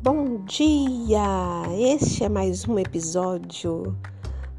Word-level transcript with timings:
Bom 0.00 0.44
dia! 0.44 1.64
Este 1.76 2.22
é 2.22 2.28
mais 2.28 2.68
um 2.68 2.78
episódio 2.78 3.98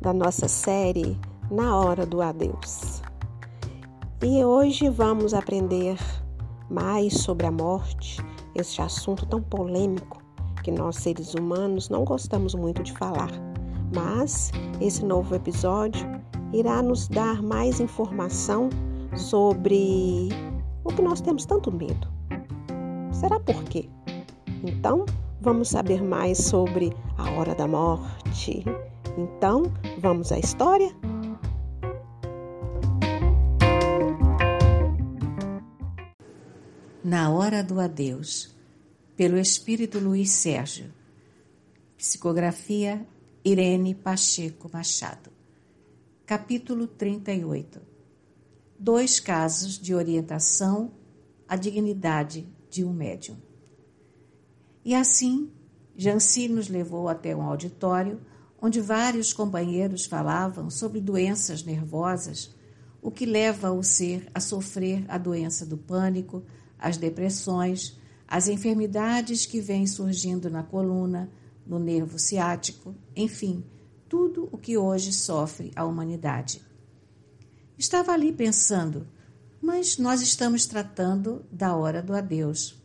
da 0.02 0.12
nossa 0.12 0.50
série 0.50 1.18
Na 1.50 1.78
Hora 1.78 2.06
do 2.06 2.22
Adeus. 2.22 3.02
E 4.22 4.44
hoje 4.44 4.90
vamos 4.90 5.34
aprender 5.34 5.98
mais 6.70 7.22
sobre 7.22 7.48
a 7.48 7.52
morte, 7.52 8.22
este 8.54 8.82
assunto 8.82 9.26
tão 9.28 9.42
polêmico 9.42 10.22
que 10.62 10.72
nós 10.72 10.98
seres 10.98 11.34
humanos 11.34 11.88
não 11.88 12.04
gostamos 12.04 12.54
muito 12.54 12.84
de 12.84 12.92
falar. 12.92 13.32
Mas 13.96 14.52
esse 14.82 15.06
novo 15.06 15.34
episódio 15.34 16.06
irá 16.52 16.82
nos 16.82 17.08
dar 17.08 17.42
mais 17.42 17.80
informação 17.80 18.70
sobre 19.16 20.28
o 20.84 20.90
que 20.90 21.02
nós 21.02 21.22
temos 21.22 21.46
tanto 21.46 21.72
medo. 21.72 22.10
Será 23.14 23.40
por 23.40 23.64
quê? 23.64 23.90
Então, 24.64 25.06
vamos 25.42 25.70
saber 25.70 26.04
mais 26.04 26.38
sobre 26.38 26.94
a 27.18 27.32
hora 27.32 27.56
da 27.56 27.68
morte. 27.68 28.64
Então, 29.18 29.64
vamos 30.00 30.32
à 30.32 30.40
história? 30.40 30.94
Na 37.04 37.32
Hora 37.32 37.64
do 37.64 37.80
Adeus, 37.80 38.56
pelo 39.16 39.38
Espírito 39.38 40.00
Luiz 40.00 40.32
Sérgio. 40.32 40.94
Psicografia 41.98 43.06
Irene 43.44 43.96
Pacheco 43.96 44.70
Machado. 44.72 45.32
Capítulo 46.26 46.88
38. 46.88 47.82
Dois 48.78 49.20
casos 49.20 49.80
de 49.80 49.94
orientação 49.96 50.92
à 51.48 51.56
dignidade 51.56 52.48
de 52.70 52.86
um 52.86 52.94
médium. 52.94 53.49
E 54.84 54.96
assim, 54.96 55.52
Janci 55.96 56.48
nos 56.48 56.70
levou 56.70 57.10
até 57.10 57.36
um 57.36 57.42
auditório 57.42 58.20
onde 58.62 58.82
vários 58.82 59.32
companheiros 59.34 60.06
falavam 60.06 60.70
sobre 60.70 61.00
doenças 61.00 61.64
nervosas, 61.64 62.54
o 63.02 63.10
que 63.10 63.26
leva 63.26 63.72
o 63.72 63.84
ser 63.84 64.30
a 64.34 64.40
sofrer 64.40 65.06
a 65.08 65.18
doença 65.18 65.66
do 65.66 65.78
pânico, 65.78 66.44
as 66.78 66.98
depressões, 66.98 67.98
as 68.28 68.48
enfermidades 68.48 69.46
que 69.46 69.62
vêm 69.62 69.88
surgindo 69.88 70.50
na 70.50 70.62
coluna, 70.62 71.30
no 71.66 71.80
nervo 71.80 72.20
ciático, 72.20 72.96
enfim, 73.16 73.64
tudo 74.08 74.50
o 74.52 74.58
que 74.58 74.78
hoje 74.78 75.14
sofre 75.14 75.72
a 75.76 75.86
humanidade. 75.86 76.62
Estava 77.78 78.12
ali 78.12 78.34
pensando, 78.34 79.08
mas 79.62 79.98
nós 79.98 80.22
estamos 80.22 80.66
tratando 80.66 81.46
da 81.52 81.76
hora 81.76 82.02
do 82.02 82.14
adeus. 82.14 82.78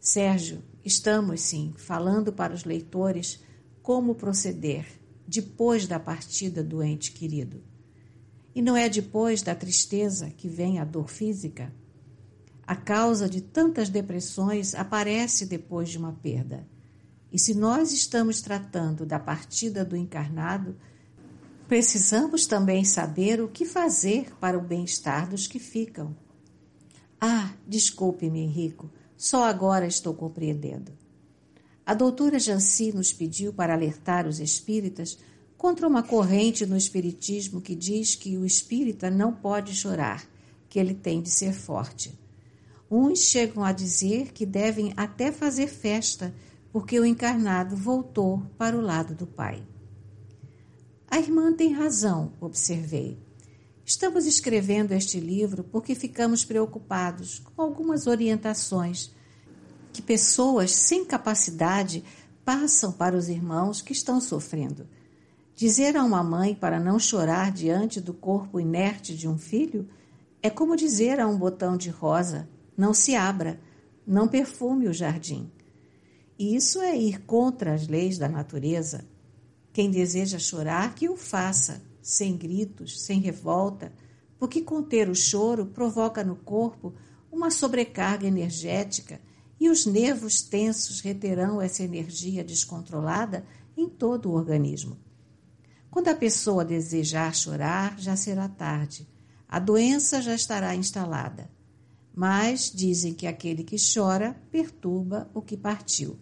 Sérgio, 0.00 0.62
estamos 0.84 1.40
sim 1.40 1.74
falando 1.76 2.32
para 2.32 2.54
os 2.54 2.64
leitores 2.64 3.42
como 3.82 4.14
proceder 4.14 4.86
depois 5.26 5.86
da 5.86 5.98
partida 5.98 6.62
do 6.62 6.82
ente 6.82 7.12
querido. 7.12 7.62
E 8.54 8.60
não 8.60 8.76
é 8.76 8.88
depois 8.88 9.42
da 9.42 9.54
tristeza 9.54 10.30
que 10.30 10.48
vem 10.48 10.78
a 10.78 10.84
dor 10.84 11.08
física? 11.08 11.72
A 12.66 12.76
causa 12.76 13.28
de 13.28 13.40
tantas 13.40 13.88
depressões 13.88 14.74
aparece 14.74 15.46
depois 15.46 15.88
de 15.88 15.98
uma 15.98 16.12
perda. 16.12 16.66
E 17.32 17.38
se 17.38 17.54
nós 17.54 17.92
estamos 17.92 18.40
tratando 18.42 19.06
da 19.06 19.18
partida 19.18 19.84
do 19.84 19.96
encarnado, 19.96 20.76
precisamos 21.66 22.46
também 22.46 22.84
saber 22.84 23.40
o 23.40 23.48
que 23.48 23.64
fazer 23.64 24.34
para 24.38 24.58
o 24.58 24.60
bem-estar 24.60 25.28
dos 25.30 25.46
que 25.46 25.58
ficam. 25.58 26.14
Ah, 27.18 27.54
desculpe-me, 27.66 28.40
Henrico, 28.40 28.90
só 29.22 29.44
agora 29.44 29.86
estou 29.86 30.12
compreendendo. 30.12 30.90
A 31.86 31.94
doutora 31.94 32.40
Janci 32.40 32.92
nos 32.92 33.12
pediu 33.12 33.52
para 33.52 33.72
alertar 33.72 34.26
os 34.26 34.40
espíritas 34.40 35.16
contra 35.56 35.86
uma 35.86 36.02
corrente 36.02 36.66
no 36.66 36.76
espiritismo 36.76 37.60
que 37.60 37.76
diz 37.76 38.16
que 38.16 38.36
o 38.36 38.44
espírita 38.44 39.08
não 39.08 39.32
pode 39.32 39.76
chorar, 39.76 40.28
que 40.68 40.76
ele 40.76 40.92
tem 40.92 41.22
de 41.22 41.30
ser 41.30 41.52
forte. 41.52 42.18
Uns 42.90 43.20
chegam 43.20 43.62
a 43.62 43.70
dizer 43.70 44.32
que 44.32 44.44
devem 44.44 44.92
até 44.96 45.30
fazer 45.30 45.68
festa, 45.68 46.34
porque 46.72 46.98
o 46.98 47.06
encarnado 47.06 47.76
voltou 47.76 48.42
para 48.58 48.76
o 48.76 48.80
lado 48.80 49.14
do 49.14 49.24
Pai. 49.24 49.62
A 51.08 51.20
irmã 51.20 51.52
tem 51.52 51.72
razão, 51.72 52.32
observei. 52.40 53.16
Estamos 53.84 54.26
escrevendo 54.26 54.92
este 54.92 55.18
livro 55.18 55.64
porque 55.64 55.94
ficamos 55.94 56.44
preocupados 56.44 57.40
com 57.40 57.60
algumas 57.60 58.06
orientações 58.06 59.12
que 59.92 60.00
pessoas 60.00 60.74
sem 60.74 61.04
capacidade 61.04 62.02
passam 62.44 62.90
para 62.90 63.16
os 63.16 63.28
irmãos 63.28 63.82
que 63.82 63.92
estão 63.92 64.20
sofrendo. 64.20 64.88
Dizer 65.54 65.96
a 65.96 66.02
uma 66.02 66.24
mãe 66.24 66.54
para 66.54 66.80
não 66.80 66.98
chorar 66.98 67.52
diante 67.52 68.00
do 68.00 68.14
corpo 68.14 68.58
inerte 68.58 69.14
de 69.14 69.28
um 69.28 69.38
filho 69.38 69.88
é 70.42 70.50
como 70.50 70.76
dizer 70.76 71.20
a 71.20 71.28
um 71.28 71.38
botão 71.38 71.76
de 71.76 71.90
rosa 71.90 72.48
não 72.76 72.94
se 72.94 73.14
abra, 73.14 73.60
não 74.06 74.26
perfume 74.26 74.88
o 74.88 74.92
jardim. 74.92 75.50
Isso 76.38 76.80
é 76.80 76.96
ir 76.96 77.20
contra 77.20 77.74
as 77.74 77.86
leis 77.86 78.18
da 78.18 78.28
natureza. 78.28 79.04
Quem 79.72 79.90
deseja 79.90 80.38
chorar, 80.38 80.94
que 80.94 81.08
o 81.08 81.16
faça, 81.16 81.82
sem 82.00 82.36
gritos, 82.36 83.02
sem 83.02 83.20
revolta, 83.20 83.92
porque 84.38 84.60
conter 84.60 85.08
o 85.08 85.14
choro 85.14 85.66
provoca 85.66 86.24
no 86.24 86.34
corpo 86.34 86.92
uma 87.30 87.50
sobrecarga 87.50 88.26
energética 88.26 89.20
e 89.62 89.70
os 89.70 89.86
nervos 89.86 90.42
tensos 90.42 91.00
reterão 91.00 91.60
essa 91.60 91.82
energia 91.82 92.42
descontrolada 92.42 93.44
em 93.76 93.88
todo 93.88 94.30
o 94.30 94.34
organismo. 94.34 94.98
Quando 95.90 96.08
a 96.08 96.14
pessoa 96.14 96.64
desejar 96.64 97.34
chorar, 97.34 97.98
já 97.98 98.16
será 98.16 98.48
tarde. 98.48 99.06
A 99.48 99.58
doença 99.58 100.20
já 100.20 100.34
estará 100.34 100.74
instalada 100.74 101.50
mas 102.14 102.70
dizem 102.70 103.14
que 103.14 103.26
aquele 103.26 103.64
que 103.64 103.76
chora 103.76 104.36
perturba 104.50 105.30
o 105.32 105.40
que 105.40 105.56
partiu. 105.56 106.18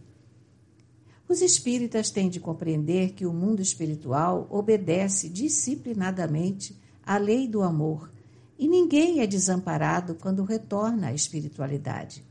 Os 1.29 1.41
espíritas 1.43 2.11
têm 2.11 2.29
de 2.29 2.41
compreender 2.41 3.13
que 3.13 3.27
o 3.27 3.33
mundo 3.33 3.61
espiritual 3.61 4.47
obedece 4.51 5.29
disciplinadamente 5.29 6.79
à 7.05 7.17
lei 7.19 7.47
do 7.47 7.63
amor 7.63 8.13
e 8.59 8.69
ninguém 8.69 9.21
é 9.21 9.27
desamparado 9.27 10.15
quando 10.17 10.45
retorna 10.45 11.09
à 11.09 11.15
espiritualidade. 11.15 12.25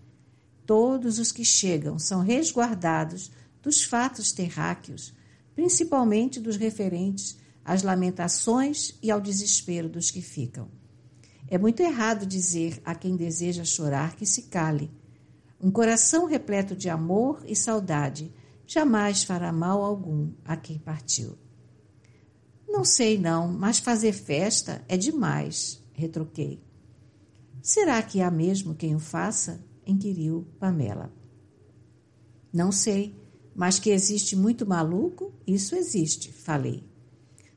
Todos 0.70 1.18
os 1.18 1.32
que 1.32 1.44
chegam 1.44 1.98
são 1.98 2.22
resguardados 2.22 3.32
dos 3.60 3.84
fatos 3.84 4.32
terráqueos, 4.32 5.16
principalmente 5.56 6.40
dos 6.40 6.58
referentes 6.58 7.40
às 7.66 7.82
lamentações 7.82 8.94
e 9.02 9.10
ao 9.10 9.20
desespero 9.20 9.90
dos 9.90 10.12
que 10.12 10.22
ficam. 10.22 10.70
É 11.48 11.58
muito 11.58 11.82
errado 11.82 12.24
dizer 12.24 12.80
a 12.86 12.94
quem 12.94 13.16
deseja 13.16 13.66
chorar 13.66 14.16
que 14.16 14.28
se 14.28 14.44
cale. 14.44 14.92
Um 15.60 15.72
coração 15.72 16.28
repleto 16.28 16.76
de 16.76 16.88
amor 16.88 17.44
e 17.48 17.56
saudade 17.56 18.32
jamais 18.68 19.24
fará 19.24 19.52
mal 19.52 19.84
algum 19.84 20.34
a 20.46 20.56
quem 20.56 20.78
partiu. 20.78 21.36
Não 22.68 22.86
sei 22.86 23.18
não, 23.18 23.48
mas 23.48 23.80
fazer 23.80 24.14
festa 24.14 24.86
é 24.88 24.96
demais, 24.96 25.84
retruquei. 25.94 26.62
Será 27.60 28.04
que 28.04 28.22
há 28.22 28.30
mesmo 28.30 28.76
quem 28.76 28.94
o 28.94 29.00
faça? 29.00 29.68
Inquiriu 29.90 30.48
Pamela. 30.60 31.12
Não 32.52 32.72
sei, 32.72 33.16
mas 33.56 33.80
que 33.80 33.90
existe 33.90 34.36
muito 34.36 34.66
maluco, 34.66 35.34
isso 35.46 35.76
existe, 35.76 36.32
falei. 36.32 36.84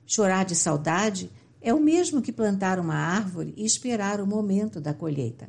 Chorar 0.04 0.44
de 0.44 0.56
saudade 0.56 1.30
é 1.60 1.72
o 1.72 1.80
mesmo 1.80 2.20
que 2.20 2.32
plantar 2.32 2.80
uma 2.80 2.96
árvore 2.96 3.54
e 3.56 3.64
esperar 3.64 4.20
o 4.20 4.26
momento 4.26 4.80
da 4.80 4.92
colheita. 4.92 5.48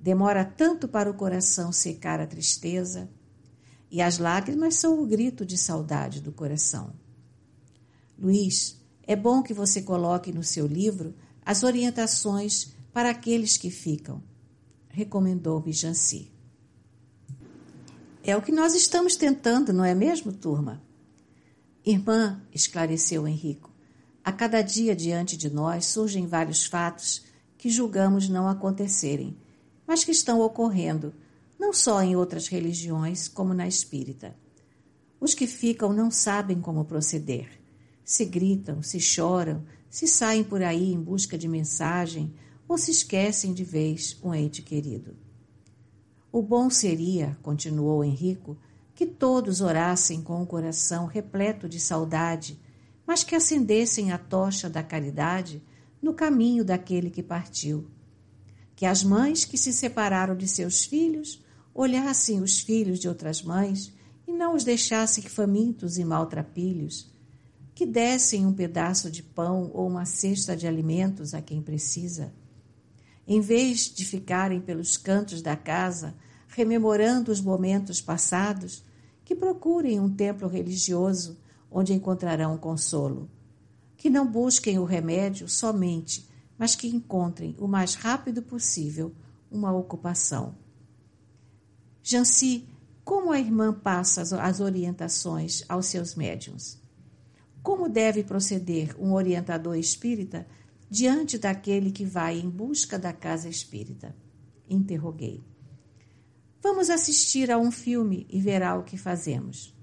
Demora 0.00 0.44
tanto 0.44 0.88
para 0.88 1.10
o 1.10 1.14
coração 1.14 1.72
secar 1.72 2.20
a 2.20 2.26
tristeza, 2.26 3.08
e 3.90 4.02
as 4.02 4.18
lágrimas 4.18 4.74
são 4.74 5.00
o 5.00 5.06
grito 5.06 5.46
de 5.46 5.56
saudade 5.56 6.20
do 6.20 6.32
coração. 6.32 6.92
Luiz, 8.18 8.80
é 9.04 9.14
bom 9.14 9.42
que 9.42 9.54
você 9.54 9.80
coloque 9.80 10.32
no 10.32 10.42
seu 10.42 10.66
livro 10.66 11.14
as 11.44 11.62
orientações 11.62 12.74
para 12.92 13.10
aqueles 13.10 13.56
que 13.56 13.70
ficam, 13.70 14.22
recomendou-me 14.96 15.74
Janci. 15.74 16.32
É 18.24 18.34
o 18.34 18.40
que 18.40 18.50
nós 18.50 18.74
estamos 18.74 19.14
tentando, 19.14 19.70
não 19.70 19.84
é 19.84 19.94
mesmo, 19.94 20.32
turma? 20.32 20.82
Irmã, 21.84 22.42
esclareceu 22.50 23.28
Henrico, 23.28 23.70
a 24.24 24.32
cada 24.32 24.62
dia 24.62 24.96
diante 24.96 25.36
de 25.36 25.50
nós 25.50 25.84
surgem 25.84 26.26
vários 26.26 26.64
fatos 26.64 27.26
que 27.58 27.68
julgamos 27.68 28.26
não 28.30 28.48
acontecerem, 28.48 29.36
mas 29.86 30.02
que 30.02 30.12
estão 30.12 30.40
ocorrendo, 30.40 31.12
não 31.58 31.74
só 31.74 32.02
em 32.02 32.16
outras 32.16 32.48
religiões, 32.48 33.28
como 33.28 33.52
na 33.52 33.68
espírita. 33.68 34.34
Os 35.20 35.34
que 35.34 35.46
ficam 35.46 35.92
não 35.92 36.10
sabem 36.10 36.58
como 36.58 36.86
proceder. 36.86 37.50
Se 38.02 38.24
gritam, 38.24 38.82
se 38.82 38.98
choram, 38.98 39.62
se 39.90 40.08
saem 40.08 40.42
por 40.42 40.62
aí 40.62 40.90
em 40.90 41.00
busca 41.00 41.36
de 41.36 41.46
mensagem 41.46 42.32
ou 42.68 42.76
se 42.76 42.90
esquecem 42.90 43.52
de 43.52 43.64
vez 43.64 44.18
um 44.22 44.34
ente 44.34 44.62
querido. 44.62 45.16
O 46.32 46.42
bom 46.42 46.68
seria, 46.68 47.38
continuou 47.42 48.04
Henrico, 48.04 48.58
que 48.94 49.06
todos 49.06 49.60
orassem 49.60 50.22
com 50.22 50.42
o 50.42 50.46
coração 50.46 51.06
repleto 51.06 51.68
de 51.68 51.78
saudade, 51.78 52.58
mas 53.06 53.22
que 53.22 53.34
acendessem 53.34 54.10
a 54.10 54.18
tocha 54.18 54.68
da 54.68 54.82
caridade 54.82 55.62
no 56.02 56.12
caminho 56.12 56.64
daquele 56.64 57.10
que 57.10 57.22
partiu. 57.22 57.88
Que 58.74 58.84
as 58.84 59.02
mães 59.02 59.44
que 59.44 59.56
se 59.56 59.72
separaram 59.72 60.36
de 60.36 60.48
seus 60.48 60.84
filhos 60.84 61.42
olhassem 61.74 62.40
os 62.40 62.60
filhos 62.60 62.98
de 62.98 63.08
outras 63.08 63.42
mães 63.42 63.92
e 64.26 64.32
não 64.32 64.54
os 64.54 64.64
deixassem 64.64 65.24
famintos 65.24 65.98
e 65.98 66.04
maltrapilhos. 66.04 67.10
Que 67.74 67.86
dessem 67.86 68.46
um 68.46 68.52
pedaço 68.52 69.10
de 69.10 69.22
pão 69.22 69.70
ou 69.72 69.86
uma 69.86 70.04
cesta 70.04 70.56
de 70.56 70.66
alimentos 70.66 71.34
a 71.34 71.42
quem 71.42 71.62
precisa. 71.62 72.32
Em 73.26 73.40
vez 73.40 73.92
de 73.92 74.04
ficarem 74.04 74.60
pelos 74.60 74.96
cantos 74.96 75.42
da 75.42 75.56
casa, 75.56 76.14
rememorando 76.48 77.32
os 77.32 77.40
momentos 77.40 78.00
passados, 78.00 78.84
que 79.24 79.34
procurem 79.34 79.98
um 79.98 80.08
templo 80.08 80.48
religioso 80.48 81.36
onde 81.70 81.92
encontrarão 81.92 82.56
consolo. 82.56 83.28
Que 83.96 84.08
não 84.08 84.26
busquem 84.26 84.78
o 84.78 84.84
remédio 84.84 85.48
somente, 85.48 86.28
mas 86.56 86.74
que 86.76 86.88
encontrem 86.88 87.56
o 87.58 87.66
mais 87.66 87.94
rápido 87.94 88.42
possível 88.42 89.12
uma 89.50 89.72
ocupação. 89.72 90.54
Janci, 92.02 92.68
como 93.04 93.32
a 93.32 93.38
irmã 93.38 93.72
passa 93.72 94.22
as 94.40 94.60
orientações 94.60 95.64
aos 95.68 95.86
seus 95.86 96.14
médiums? 96.14 96.80
Como 97.62 97.88
deve 97.88 98.22
proceder 98.22 98.94
um 98.98 99.12
orientador 99.12 99.76
espírita 99.76 100.46
diante 100.90 101.38
daquele 101.38 101.90
que 101.90 102.04
vai 102.04 102.38
em 102.38 102.48
busca 102.48 102.98
da 102.98 103.12
casa 103.12 103.48
espírita? 103.48 104.14
Interroguei. 104.68 105.44
Vamos 106.62 106.90
assistir 106.90 107.50
a 107.50 107.58
um 107.58 107.70
filme 107.70 108.26
e 108.28 108.40
verá 108.40 108.76
o 108.76 108.82
que 108.82 108.96
fazemos. 108.96 109.74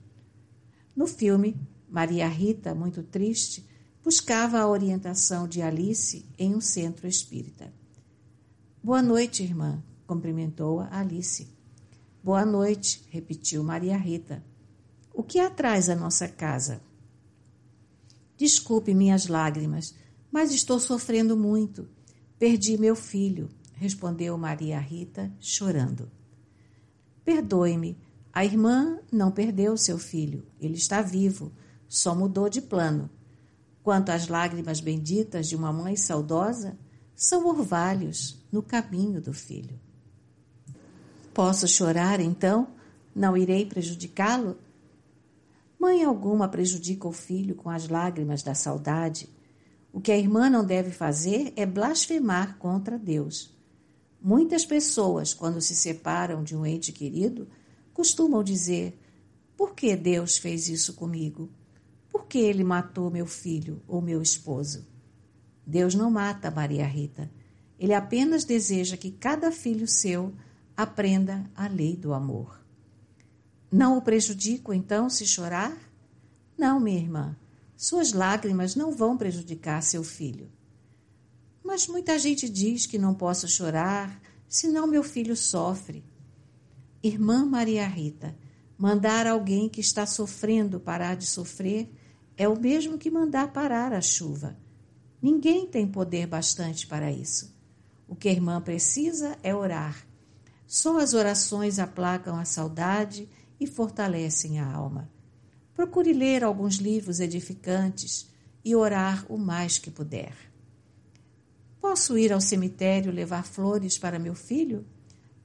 No 0.96 1.08
filme, 1.08 1.56
Maria 1.90 2.28
Rita, 2.28 2.76
muito 2.76 3.04
triste, 3.04 3.66
buscava 4.04 4.60
a 4.60 4.68
orientação 4.68 5.48
de 5.48 5.62
Alice 5.62 6.26
em 6.38 6.54
um 6.56 6.60
centro 6.60 7.08
espírita. 7.08 7.74
Boa 8.84 9.02
noite, 9.02 9.44
irmã, 9.44 9.82
cumprimentou-a 10.06 10.90
Alice. 10.92 11.48
Boa 12.22 12.46
noite, 12.46 13.06
repetiu 13.10 13.64
Maria 13.64 13.98
Rita. 13.98 14.44
O 15.14 15.24
que 15.24 15.40
atrás 15.40 15.90
a 15.90 15.96
nossa 15.96 16.28
casa? 16.28 16.82
Desculpe 18.38 18.94
minhas 18.94 19.28
lágrimas, 19.28 19.96
mas 20.34 20.52
estou 20.52 20.80
sofrendo 20.80 21.38
muito. 21.38 21.88
Perdi 22.40 22.76
meu 22.76 22.96
filho, 22.96 23.50
respondeu 23.74 24.36
Maria 24.36 24.80
Rita, 24.80 25.32
chorando. 25.40 26.10
Perdoe-me, 27.24 27.96
a 28.34 28.44
irmã 28.44 28.98
não 29.12 29.32
perdeu 29.32 29.78
seu 29.78 30.00
filho, 30.00 30.44
ele 30.60 30.74
está 30.74 31.04
vivo, 31.04 31.52
só 31.88 32.16
mudou 32.16 32.50
de 32.50 32.64
plano. 32.64 33.12
Quanto 33.84 34.10
às 34.10 34.28
lágrimas 34.28 34.82
benditas 34.82 35.48
de 35.48 35.56
uma 35.56 35.72
mãe 35.72 35.96
saudosa, 35.96 36.80
são 37.16 37.46
orvalhos 37.46 38.44
no 38.52 38.64
caminho 38.64 39.22
do 39.22 39.34
filho. 39.34 39.80
Posso 41.32 41.68
chorar 41.68 42.20
então? 42.20 42.70
Não 43.16 43.38
irei 43.38 43.68
prejudicá-lo? 43.68 44.58
Mãe 45.80 46.04
alguma 46.04 46.48
prejudica 46.48 47.08
o 47.08 47.12
filho 47.12 47.54
com 47.54 47.70
as 47.70 47.88
lágrimas 47.88 48.42
da 48.42 48.56
saudade. 48.56 49.30
O 49.94 50.02
que 50.02 50.12
a 50.12 50.18
irmã 50.18 50.50
não 50.50 50.66
deve 50.66 50.90
fazer 50.90 51.54
é 51.56 51.68
blasfemar 51.68 52.58
contra 52.58 52.98
Deus. 52.98 53.56
Muitas 54.20 54.66
pessoas, 54.66 55.36
quando 55.36 55.62
se 55.62 55.76
separam 55.76 56.44
de 56.44 56.58
um 56.58 56.66
ente 56.66 56.92
querido, 56.92 57.48
costumam 57.94 58.44
dizer: 58.44 59.00
Por 59.56 59.76
que 59.76 59.96
Deus 59.96 60.36
fez 60.36 60.68
isso 60.68 60.96
comigo? 60.96 61.48
Por 62.12 62.26
que 62.26 62.40
ele 62.40 62.64
matou 62.64 63.12
meu 63.12 63.28
filho 63.28 63.84
ou 63.88 64.02
meu 64.02 64.20
esposo? 64.20 64.88
Deus 65.66 65.94
não 65.94 66.10
mata 66.10 66.50
Maria 66.50 66.88
Rita. 66.88 67.30
Ele 67.78 67.94
apenas 67.94 68.44
deseja 68.44 68.98
que 68.98 69.12
cada 69.12 69.52
filho 69.52 69.88
seu 69.88 70.34
aprenda 70.76 71.44
a 71.56 71.68
lei 71.68 71.96
do 71.96 72.14
amor. 72.14 72.60
Não 73.72 73.98
o 73.98 74.02
prejudico, 74.02 74.74
então, 74.74 75.08
se 75.08 75.28
chorar? 75.28 75.78
Não, 76.58 76.80
minha 76.80 77.00
irmã. 77.00 77.36
Suas 77.84 78.14
lágrimas 78.14 78.78
não 78.78 78.94
vão 78.94 79.18
prejudicar 79.18 79.84
seu 79.84 80.06
filho. 80.06 80.50
Mas 81.62 81.86
muita 81.86 82.18
gente 82.18 82.48
diz 82.48 82.86
que 82.86 82.98
não 82.98 83.14
posso 83.14 83.46
chorar, 83.46 84.22
senão 84.48 84.88
meu 84.88 85.04
filho 85.04 85.36
sofre. 85.36 86.02
Irmã 87.04 87.46
Maria 87.46 87.86
Rita, 87.86 88.38
mandar 88.78 89.28
alguém 89.28 89.68
que 89.68 89.82
está 89.82 90.06
sofrendo 90.06 90.80
parar 90.80 91.18
de 91.18 91.26
sofrer 91.26 91.94
é 92.38 92.48
o 92.48 92.58
mesmo 92.58 92.98
que 92.98 93.12
mandar 93.12 93.52
parar 93.52 93.92
a 93.92 94.00
chuva. 94.00 94.58
Ninguém 95.22 95.68
tem 95.68 95.86
poder 95.86 96.26
bastante 96.26 96.88
para 96.88 97.12
isso. 97.12 97.54
O 98.08 98.16
que 98.16 98.30
a 98.30 98.32
irmã 98.32 98.62
precisa 98.62 99.38
é 99.44 99.54
orar. 99.54 100.08
Só 100.66 101.00
as 101.00 101.14
orações 101.14 101.80
aplacam 101.80 102.40
a 102.40 102.46
saudade 102.46 103.28
e 103.60 103.68
fortalecem 103.68 104.58
a 104.58 104.72
alma. 104.72 105.12
Procure 105.76 106.14
ler 106.14 106.44
alguns 106.44 106.76
livros 106.76 107.20
edificantes 107.20 108.32
e 108.64 108.76
orar 108.76 109.26
o 109.30 109.38
mais 109.38 109.78
que 109.78 109.90
puder. 109.90 110.34
Posso 111.82 112.18
ir 112.18 112.32
ao 112.32 112.40
cemitério 112.40 113.12
levar 113.12 113.44
flores 113.44 113.98
para 113.98 114.20
meu 114.20 114.36
filho? 114.36 114.86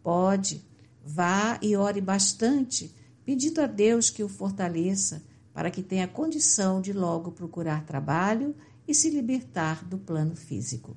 Pode. 0.02 0.62
Vá 1.04 1.58
e 1.62 1.74
ore 1.74 2.00
bastante, 2.00 2.94
pedindo 3.24 3.60
a 3.60 3.66
Deus 3.66 4.10
que 4.10 4.22
o 4.22 4.28
fortaleça, 4.28 5.24
para 5.52 5.70
que 5.70 5.82
tenha 5.82 6.06
condição 6.06 6.80
de 6.80 6.92
logo 6.92 7.32
procurar 7.32 7.84
trabalho 7.84 8.54
e 8.86 8.94
se 8.94 9.10
libertar 9.10 9.84
do 9.84 9.98
plano 9.98 10.36
físico. 10.36 10.96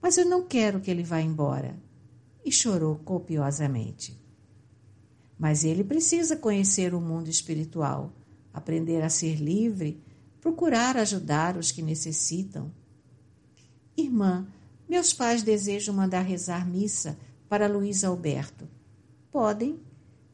Mas 0.00 0.18
eu 0.18 0.26
não 0.26 0.44
quero 0.44 0.80
que 0.80 0.90
ele 0.90 1.04
vá 1.04 1.20
embora. 1.20 1.78
E 2.44 2.50
chorou 2.50 2.96
copiosamente. 2.96 4.20
Mas 5.38 5.62
ele 5.62 5.84
precisa 5.84 6.36
conhecer 6.36 6.92
o 6.92 7.00
mundo 7.00 7.28
espiritual, 7.28 8.12
aprender 8.52 9.02
a 9.02 9.08
ser 9.08 9.36
livre, 9.36 10.00
procurar 10.40 10.96
ajudar 10.96 11.56
os 11.56 11.70
que 11.70 11.82
necessitam 11.82 12.72
Irmã, 13.96 14.46
meus 14.88 15.12
pais 15.12 15.42
desejam 15.42 15.94
mandar 15.94 16.22
rezar 16.22 16.66
missa 16.66 17.18
para 17.48 17.68
Luiz 17.68 18.04
Alberto. 18.04 18.66
Podem? 19.30 19.80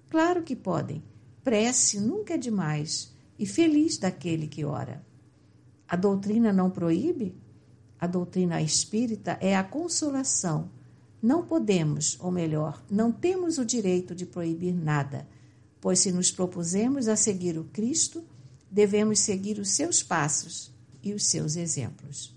Claro 0.09 0.43
que 0.43 0.55
podem. 0.55 1.03
Prece 1.43 2.01
nunca 2.01 2.35
é 2.35 2.39
demais 2.39 3.13
e 3.39 3.47
feliz 3.47 3.99
daquele 3.99 4.47
que 4.47 4.65
ora. 4.65 5.05
A 5.89 5.97
doutrina 5.97 6.53
não 6.53 6.71
proíbe? 6.71 7.37
A 7.99 8.07
doutrina 8.07 8.63
espírita 8.63 9.37
é 9.41 9.57
a 9.57 9.65
consolação. 9.65 10.71
Não 11.21 11.45
podemos, 11.45 12.17
ou 12.21 12.31
melhor, 12.31 12.83
não 12.89 13.11
temos 13.11 13.59
o 13.59 13.65
direito 13.65 14.15
de 14.15 14.25
proibir 14.25 14.73
nada, 14.73 15.27
pois 15.81 16.01
se 16.01 16.13
nos 16.13 16.31
propusemos 16.31 17.09
a 17.09 17.17
seguir 17.17 17.59
o 17.59 17.65
Cristo, 17.65 18.25
devemos 18.71 19.21
seguir 19.21 19.59
os 19.59 19.71
seus 19.71 20.03
passos 20.03 20.73
e 21.03 21.13
os 21.13 21.27
seus 21.27 21.57
exemplos. 21.57 22.37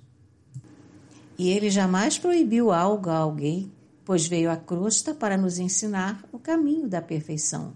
E 1.38 1.50
ele 1.50 1.70
jamais 1.70 2.18
proibiu 2.18 2.72
algo 2.72 3.10
a 3.10 3.18
alguém, 3.18 3.72
pois 4.06 4.28
veio 4.28 4.52
à 4.52 4.58
crosta 4.58 5.14
para 5.14 5.38
nos 5.38 5.58
ensinar 5.58 6.24
o 6.32 6.38
caminho 6.38 6.88
da 6.88 7.02
perfeição. 7.02 7.74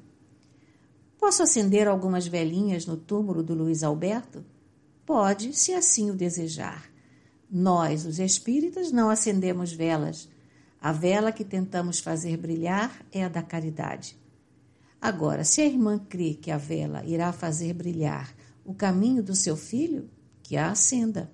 Posso 1.20 1.42
acender 1.42 1.88
algumas 1.88 2.28
velhinhas 2.28 2.86
no 2.86 2.96
túmulo 2.96 3.42
do 3.42 3.56
Luiz 3.56 3.84
Alberto? 3.84 4.46
Pode, 5.06 5.54
se 5.54 5.74
assim 5.74 6.12
o 6.12 6.16
desejar. 6.16 6.90
Nós, 7.50 8.06
os 8.06 8.20
espíritas, 8.20 8.92
não 8.92 9.10
acendemos 9.10 9.72
velas. 9.72 10.30
A 10.80 10.92
vela 10.92 11.32
que 11.32 11.44
tentamos 11.44 12.00
fazer 12.00 12.38
brilhar 12.38 13.04
é 13.12 13.24
a 13.24 13.30
da 13.30 13.42
caridade. 13.42 14.18
Agora, 15.06 15.44
se 15.44 15.62
a 15.62 15.68
irmã 15.68 16.00
crê 16.00 16.34
que 16.34 16.50
a 16.50 16.58
vela 16.58 17.06
irá 17.06 17.32
fazer 17.32 17.74
brilhar 17.74 18.36
o 18.66 18.74
caminho 18.74 19.22
do 19.22 19.36
seu 19.36 19.56
filho, 19.56 20.10
que 20.42 20.58
a 20.58 20.72
acenda. 20.72 21.32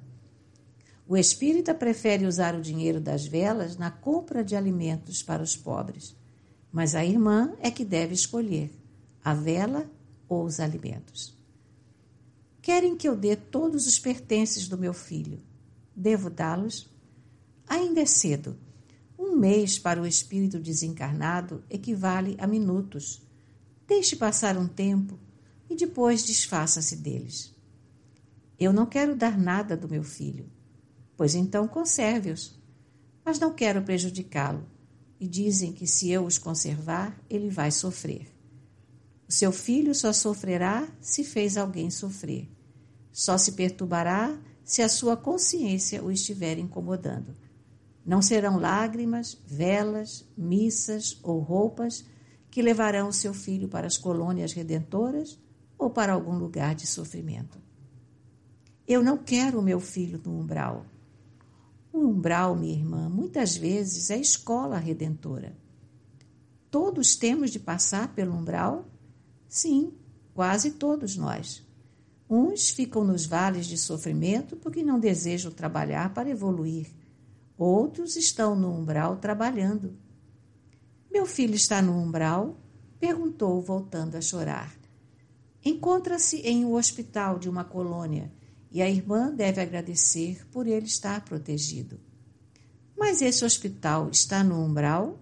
O 1.08 1.16
espírita 1.16 1.74
prefere 1.74 2.26
usar 2.26 2.54
o 2.54 2.62
dinheiro 2.62 3.00
das 3.00 3.26
velas 3.26 3.78
na 3.78 3.90
compra 3.90 4.44
de 4.44 4.58
alimentos 4.58 5.24
para 5.24 5.42
os 5.42 5.56
pobres, 5.56 6.14
mas 6.70 6.96
a 6.96 7.06
irmã 7.06 7.54
é 7.62 7.72
que 7.72 7.86
deve 7.86 8.14
escolher 8.14 8.70
a 9.24 9.34
vela 9.34 9.90
ou 10.28 10.44
os 10.44 10.60
alimentos. 10.60 11.34
Querem 12.62 12.98
que 12.98 13.08
eu 13.08 13.16
dê 13.16 13.38
todos 13.38 13.88
os 13.88 13.98
pertences 13.98 14.68
do 14.68 14.78
meu 14.78 14.94
filho. 14.94 15.40
Devo 15.96 16.30
dá-los? 16.30 16.90
Ainda 17.70 18.02
é 18.02 18.06
cedo. 18.06 18.58
Um 19.18 19.38
mês 19.38 19.80
para 19.80 20.02
o 20.02 20.06
espírito 20.06 20.60
desencarnado 20.60 21.64
equivale 21.70 22.36
a 22.38 22.46
minutos. 22.46 23.31
Deixe 23.92 24.16
passar 24.16 24.58
um 24.58 24.68
tempo 24.68 25.20
e 25.70 25.76
depois 25.76 26.24
desfaça-se 26.24 26.96
deles. 26.96 27.54
Eu 28.58 28.72
não 28.72 28.86
quero 28.86 29.16
dar 29.16 29.38
nada 29.38 29.76
do 29.76 29.90
meu 29.90 30.04
filho 30.04 30.50
pois 31.22 31.36
então 31.36 31.68
conserve-os. 31.68 32.60
Mas 33.24 33.38
não 33.38 33.54
quero 33.54 33.84
prejudicá-lo, 33.84 34.66
e 35.20 35.28
dizem 35.28 35.72
que 35.72 35.86
se 35.86 36.10
eu 36.10 36.26
os 36.26 36.40
conservar, 36.40 37.16
ele 37.30 37.48
vai 37.48 37.70
sofrer. 37.70 38.28
O 39.30 39.32
seu 39.32 39.52
filho 39.52 39.94
só 39.94 40.12
sofrerá 40.12 40.88
se 41.00 41.24
fez 41.24 41.58
alguém 41.58 41.92
sofrer. 41.92 42.50
Só 43.12 43.38
se 43.38 43.52
perturbará 43.52 44.36
se 44.66 44.82
a 44.82 44.90
sua 44.90 45.16
consciência 45.16 46.04
o 46.04 46.12
estiver 46.12 46.58
incomodando. 46.58 47.36
Não 48.04 48.20
serão 48.20 48.58
lágrimas, 48.58 49.38
velas, 49.46 50.26
missas 50.36 51.20
ou 51.22 51.38
roupas 51.38 52.04
que 52.52 52.62
levarão 52.62 53.12
seu 53.14 53.34
filho 53.34 53.70
para 53.70 53.88
as 53.88 53.98
colônias 53.98 54.52
redentoras 54.52 55.40
ou 55.78 55.90
para 55.90 56.12
algum 56.12 56.38
lugar 56.38 56.76
de 56.76 56.86
sofrimento. 56.86 57.58
Eu 58.86 59.02
não 59.02 59.18
quero 59.18 59.58
o 59.58 59.64
meu 59.64 59.80
filho 59.80 60.22
no 60.24 60.38
umbral. 60.38 60.86
O 61.94 62.00
umbral, 62.00 62.56
minha 62.56 62.74
irmã, 62.74 63.10
muitas 63.10 63.56
vezes 63.56 64.10
é 64.10 64.18
escola 64.18 64.78
redentora. 64.78 65.56
Todos 66.70 67.16
temos 67.16 67.52
de 67.52 67.60
passar 67.60 68.14
pelo 68.14 68.36
umbral? 68.36 68.86
Sim, 69.48 69.94
quase 70.34 70.72
todos 70.72 71.16
nós. 71.16 71.66
Uns 72.30 72.70
ficam 72.70 73.04
nos 73.04 73.26
vales 73.26 73.66
de 73.66 73.78
sofrimento 73.78 74.58
porque 74.58 74.84
não 74.84 75.00
desejam 75.00 75.52
trabalhar 75.52 76.14
para 76.14 76.30
evoluir. 76.30 76.88
Outros 77.58 78.16
estão 78.16 78.56
no 78.56 78.74
umbral 78.74 79.18
trabalhando. 79.18 79.98
Meu 81.12 81.26
filho 81.26 81.56
está 81.56 81.82
no 81.82 81.92
umbral? 81.98 82.58
perguntou, 82.98 83.62
voltando 83.62 84.16
a 84.16 84.22
chorar. 84.22 84.74
Encontra-se 85.64 86.38
em 86.38 86.64
um 86.64 86.76
hospital 86.76 87.38
de 87.38 87.50
uma 87.50 87.66
colônia 87.66 88.32
e 88.72 88.82
a 88.82 88.90
irmã 88.90 89.34
deve 89.34 89.60
agradecer 89.60 90.48
por 90.50 90.68
ele 90.68 90.86
estar 90.86 91.26
protegido. 91.26 92.00
Mas 92.98 93.22
esse 93.22 93.44
hospital 93.44 94.10
está 94.10 94.44
no 94.44 94.64
umbral? 94.64 95.20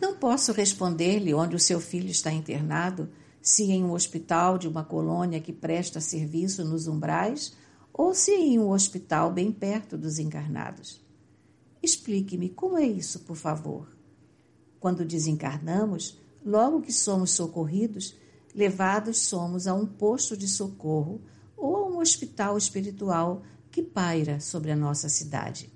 Não 0.00 0.16
posso 0.16 0.52
responder-lhe 0.52 1.32
onde 1.32 1.54
o 1.54 1.60
seu 1.60 1.78
filho 1.80 2.10
está 2.10 2.32
internado, 2.32 3.08
se 3.40 3.64
em 3.64 3.84
um 3.84 3.92
hospital 3.92 4.58
de 4.58 4.66
uma 4.66 4.84
colônia 4.84 5.40
que 5.40 5.52
presta 5.52 6.00
serviço 6.00 6.64
nos 6.64 6.88
umbrais 6.88 7.54
ou 7.92 8.12
se 8.12 8.32
em 8.32 8.58
um 8.58 8.70
hospital 8.70 9.32
bem 9.32 9.52
perto 9.52 9.96
dos 9.96 10.18
encarnados. 10.18 11.00
Explique-me 11.82 12.48
como 12.48 12.76
é 12.76 12.86
isso, 12.86 13.20
por 13.20 13.36
favor. 13.36 13.97
Quando 14.80 15.04
desencarnamos, 15.04 16.18
logo 16.44 16.80
que 16.80 16.92
somos 16.92 17.32
socorridos, 17.32 18.16
levados 18.54 19.18
somos 19.18 19.66
a 19.66 19.74
um 19.74 19.86
posto 19.86 20.36
de 20.36 20.48
socorro 20.48 21.20
ou 21.56 21.76
a 21.76 21.88
um 21.88 21.98
hospital 21.98 22.56
espiritual 22.56 23.42
que 23.70 23.82
paira 23.82 24.40
sobre 24.40 24.70
a 24.70 24.76
nossa 24.76 25.08
cidade. 25.08 25.72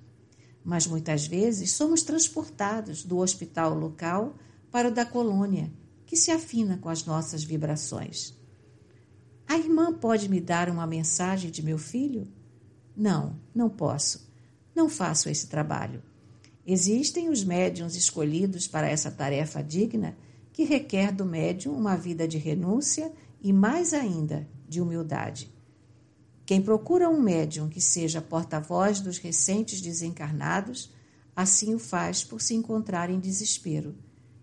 Mas 0.63 0.87
muitas 0.87 1.27
vezes 1.27 1.71
somos 1.71 2.03
transportados 2.03 3.03
do 3.03 3.17
hospital 3.17 3.73
local 3.73 4.35
para 4.71 4.87
o 4.87 4.93
da 4.93 5.05
colônia, 5.05 5.71
que 6.05 6.15
se 6.15 6.31
afina 6.31 6.77
com 6.77 6.89
as 6.89 7.05
nossas 7.05 7.43
vibrações. 7.43 8.33
A 9.47 9.57
irmã 9.57 9.93
pode 9.93 10.29
me 10.29 10.39
dar 10.39 10.69
uma 10.69 10.87
mensagem 10.87 11.51
de 11.51 11.61
meu 11.61 11.77
filho? 11.77 12.27
Não, 12.95 13.39
não 13.53 13.69
posso. 13.69 14.31
Não 14.73 14.89
faço 14.89 15.29
esse 15.29 15.47
trabalho. 15.47 16.01
Existem 16.65 17.29
os 17.29 17.43
médiums 17.43 17.95
escolhidos 17.95 18.67
para 18.67 18.87
essa 18.87 19.11
tarefa 19.11 19.61
digna 19.61 20.15
que 20.53 20.63
requer 20.63 21.11
do 21.11 21.25
médium 21.25 21.75
uma 21.75 21.97
vida 21.97 22.27
de 22.27 22.37
renúncia 22.37 23.11
e, 23.41 23.51
mais 23.51 23.93
ainda, 23.93 24.47
de 24.69 24.79
humildade. 24.79 25.51
Quem 26.45 26.61
procura 26.61 27.09
um 27.09 27.21
médium 27.21 27.67
que 27.67 27.81
seja 27.81 28.21
porta-voz 28.21 28.99
dos 28.99 29.17
recentes 29.17 29.81
desencarnados, 29.81 30.91
assim 31.35 31.73
o 31.73 31.79
faz 31.79 32.23
por 32.23 32.41
se 32.41 32.53
encontrar 32.53 33.09
em 33.09 33.19
desespero, 33.19 33.95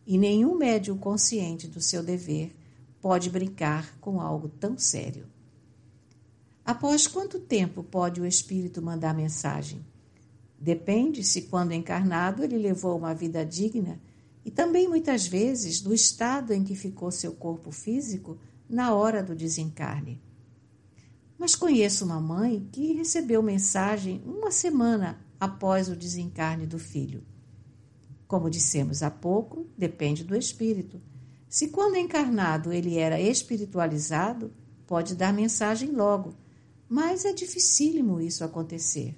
e 0.07 0.19
nenhum 0.19 0.57
médium 0.57 0.99
consciente 0.99 1.69
do 1.69 1.81
seu 1.81 2.03
dever 2.03 2.55
pode 3.01 3.31
brincar 3.31 3.97
com 3.99 4.21
algo 4.21 4.49
tão 4.49 4.77
sério. 4.77 5.27
Após 6.65 7.07
quanto 7.07 7.39
tempo 7.39 7.83
pode 7.83 8.21
o 8.21 8.27
espírito 8.27 8.83
mandar 8.83 9.15
mensagem? 9.15 9.85
Depende 10.61 11.25
se, 11.25 11.43
quando 11.43 11.73
encarnado, 11.73 12.45
ele 12.45 12.59
levou 12.59 12.99
uma 12.99 13.15
vida 13.15 13.47
digna 13.47 13.99
e 14.45 14.51
também 14.51 14.87
muitas 14.87 15.27
vezes 15.27 15.81
do 15.81 15.95
estado 15.95 16.53
em 16.53 16.63
que 16.63 16.75
ficou 16.75 17.11
seu 17.11 17.33
corpo 17.33 17.71
físico 17.71 18.39
na 18.69 18.93
hora 18.93 19.23
do 19.23 19.35
desencarne. 19.35 20.21
Mas 21.39 21.55
conheço 21.55 22.05
uma 22.05 22.21
mãe 22.21 22.69
que 22.71 22.93
recebeu 22.93 23.43
mensagem 23.43 24.23
uma 24.27 24.51
semana 24.51 25.19
após 25.41 25.89
o 25.89 25.97
desencarne 25.97 26.67
do 26.67 26.79
filho. 26.79 27.23
Como 28.29 28.51
dissemos 28.51 29.03
há 29.03 29.11
pouco, 29.11 29.67
depende 29.79 30.23
do 30.23 30.37
espírito. 30.37 31.01
Se 31.49 31.69
quando 31.69 31.97
encarnado 31.97 32.71
ele 32.71 32.99
era 32.99 33.19
espiritualizado, 33.19 34.53
pode 34.87 35.17
dar 35.17 35.33
mensagem 35.33 35.91
logo, 35.91 36.35
mas 36.87 37.25
é 37.25 37.33
dificílimo 37.33 38.21
isso 38.21 38.45
acontecer. 38.45 39.17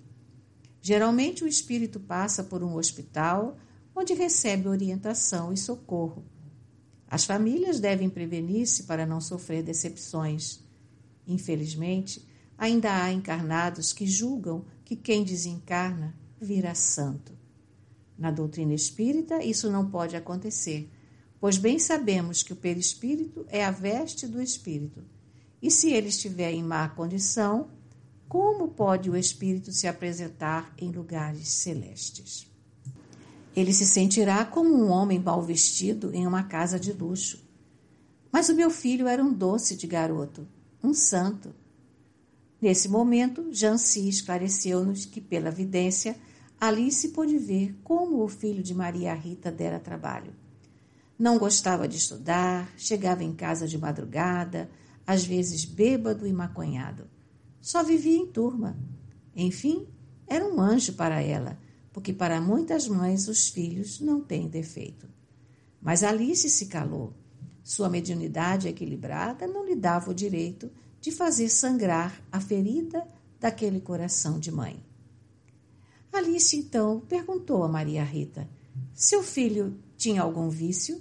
Geralmente 0.83 1.45
o 1.45 1.47
espírito 1.47 2.01
passa 2.01 2.43
por 2.43 2.61
um 2.65 2.75
hospital 2.75 3.57
onde 3.95 4.15
recebe 4.15 4.69
orientação 4.69 5.53
e 5.53 5.57
socorro. 5.57 6.25
As 7.07 7.25
famílias 7.25 7.79
devem 7.79 8.11
prevenir-se 8.11 8.83
para 8.83 9.07
não 9.07 9.21
sofrer 9.21 9.63
decepções. 9.63 10.61
Infelizmente, 11.25 12.27
ainda 12.59 13.01
há 13.01 13.13
encarnados 13.13 13.93
que 13.93 14.07
julgam 14.07 14.65
que 14.85 14.97
quem 14.97 15.23
desencarna 15.23 16.17
vira 16.41 16.75
santo. 16.75 17.33
Na 18.19 18.33
doutrina 18.33 18.75
espírita, 18.75 19.43
isso 19.45 19.71
não 19.71 19.89
pode 19.89 20.17
acontecer, 20.17 20.91
pois 21.39 21.59
bem 21.59 21.79
sabemos 21.79 22.43
que 22.43 22.53
o 22.53 22.57
perispírito 22.57 23.47
é 23.49 23.65
a 23.65 23.71
veste 23.71 24.27
do 24.27 24.43
espírito. 24.43 25.05
E 25.61 25.71
se 25.71 25.93
ele 25.93 26.09
estiver 26.09 26.51
em 26.51 26.63
má 26.63 26.89
condição, 26.89 27.71
como 28.33 28.67
pode 28.67 29.11
o 29.11 29.15
espírito 29.15 29.71
se 29.73 29.87
apresentar 29.87 30.73
em 30.79 30.91
lugares 30.91 31.49
celestes? 31.49 32.51
Ele 33.55 33.75
se 33.75 33.87
sentirá 33.87 34.43
como 34.43 34.75
um 34.75 34.89
homem 34.89 35.19
mal 35.19 35.43
vestido 35.43 36.11
em 36.15 36.27
uma 36.27 36.45
casa 36.45 36.81
de 36.81 36.95
luxo. 36.95 37.47
Mas 38.33 38.49
o 38.49 38.55
meu 38.55 38.71
filho 38.71 39.07
era 39.07 39.23
um 39.23 39.31
doce 39.31 39.77
de 39.77 39.87
garoto, 39.87 40.49
um 40.83 40.95
santo. 40.95 41.55
Nesse 42.59 42.89
momento, 42.89 43.53
Janci 43.53 44.09
esclareceu-nos 44.09 45.05
que, 45.05 45.21
pela 45.21 45.51
vidência, 45.51 46.17
Alice 46.59 47.11
pôde 47.11 47.37
ver 47.37 47.79
como 47.85 48.25
o 48.25 48.29
filho 48.29 48.63
de 48.63 48.75
Maria 48.75 49.13
Rita 49.13 49.53
dera 49.53 49.79
trabalho. 49.79 50.33
Não 51.19 51.39
gostava 51.39 51.87
de 51.87 51.99
estudar, 51.99 52.73
chegava 52.79 53.23
em 53.23 53.35
casa 53.35 53.69
de 53.69 53.77
madrugada, 53.77 54.71
às 55.07 55.23
vezes 55.23 55.67
bêbado 55.67 56.27
e 56.27 56.33
maconhado. 56.33 57.12
Só 57.63 57.85
vivia 57.85 58.19
em 58.19 58.27
turma. 58.27 58.77
Enfim, 59.37 59.87
era 60.27 60.45
um 60.45 60.61
anjo 60.61 60.95
para 60.95 61.23
ela, 61.23 61.57
porque 61.93 62.13
para 62.13 62.41
muitas 62.41 62.89
mães 62.89 63.29
os 63.29 63.49
filhos 63.49 64.01
não 64.01 64.21
têm 64.21 64.49
defeito. 64.49 65.09
Mas 65.81 66.03
Alice 66.03 66.51
se 66.51 66.67
calou. 66.67 67.15
Sua 67.63 67.89
mediunidade 67.89 68.67
equilibrada 68.67 69.47
não 69.47 69.65
lhe 69.65 69.77
dava 69.77 70.11
o 70.11 70.15
direito 70.15 70.69
de 71.01 71.13
fazer 71.13 71.49
sangrar 71.49 72.21
a 72.33 72.41
ferida 72.41 73.07
daquele 73.39 73.81
coração 73.81 74.41
de 74.41 74.51
mãe. 74.51 74.83
Alice 76.13 76.57
então 76.57 76.99
perguntou 77.09 77.63
a 77.63 77.69
Maria 77.69 78.03
Rita: 78.03 78.51
Seu 78.93 79.23
filho 79.23 79.79
tinha 79.97 80.21
algum 80.21 80.49
vício? 80.49 81.01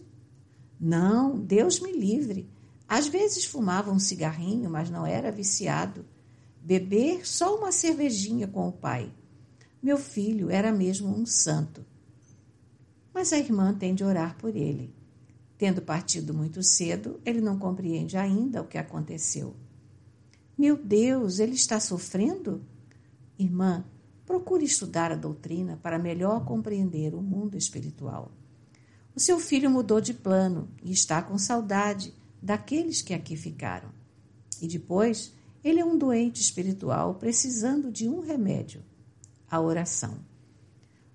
Não, 0.80 1.40
Deus 1.40 1.80
me 1.80 1.92
livre. 1.92 2.48
Às 2.88 3.08
vezes 3.08 3.46
fumava 3.46 3.92
um 3.92 4.00
cigarrinho, 4.00 4.70
mas 4.70 4.92
não 4.92 5.08
era 5.08 5.32
viciado 5.32 6.06
beber 6.64 7.28
só 7.28 7.58
uma 7.58 7.72
cervejinha 7.72 8.48
com 8.48 8.68
o 8.68 8.72
pai. 8.72 9.12
Meu 9.82 9.98
filho 9.98 10.50
era 10.50 10.72
mesmo 10.72 11.10
um 11.10 11.26
santo. 11.26 11.86
Mas 13.14 13.34
a 13.34 13.40
irmã 13.40 13.74
tem 13.74 13.96
de 13.96 14.04
orar 14.04 14.38
por 14.38 14.56
ele. 14.56 14.94
Tendo 15.58 15.82
partido 15.82 16.34
muito 16.34 16.64
cedo, 16.64 17.20
ele 17.26 17.42
não 17.42 17.58
compreende 17.58 18.18
ainda 18.18 18.62
o 18.62 18.68
que 18.68 18.78
aconteceu. 18.78 19.56
Meu 20.58 20.78
Deus, 20.78 21.40
ele 21.40 21.54
está 21.54 21.80
sofrendo? 21.80 22.64
Irmã, 23.38 23.84
procure 24.26 24.64
estudar 24.64 25.12
a 25.12 25.16
doutrina 25.16 25.80
para 25.82 26.00
melhor 26.00 26.46
compreender 26.46 27.14
o 27.16 27.22
mundo 27.22 27.58
espiritual. 27.58 28.32
O 29.16 29.20
seu 29.20 29.40
filho 29.40 29.70
mudou 29.70 30.00
de 30.00 30.14
plano 30.14 30.70
e 30.84 30.92
está 30.92 31.22
com 31.22 31.38
saudade 31.38 32.14
daqueles 32.42 33.02
que 33.02 33.14
aqui 33.14 33.36
ficaram. 33.36 33.90
E 34.62 34.68
depois 34.68 35.34
ele 35.64 35.80
é 35.80 35.86
um 35.86 35.98
doente 35.98 36.42
espiritual 36.42 37.16
precisando 37.16 37.92
de 37.92 38.08
um 38.08 38.20
remédio: 38.20 38.84
a 39.50 39.60
oração. 39.60 40.18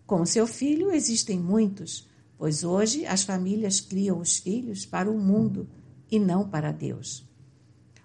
Como 0.06 0.26
seu 0.26 0.46
filho, 0.46 0.92
existem 0.92 1.38
muitos, 1.38 2.06
pois 2.38 2.62
hoje 2.62 3.04
as 3.06 3.22
famílias 3.22 3.80
criam 3.80 4.20
os 4.20 4.36
filhos 4.36 4.86
para 4.86 5.10
o 5.10 5.18
mundo 5.18 5.68
e 6.10 6.18
não 6.18 6.48
para 6.48 6.70
Deus. 6.70 7.26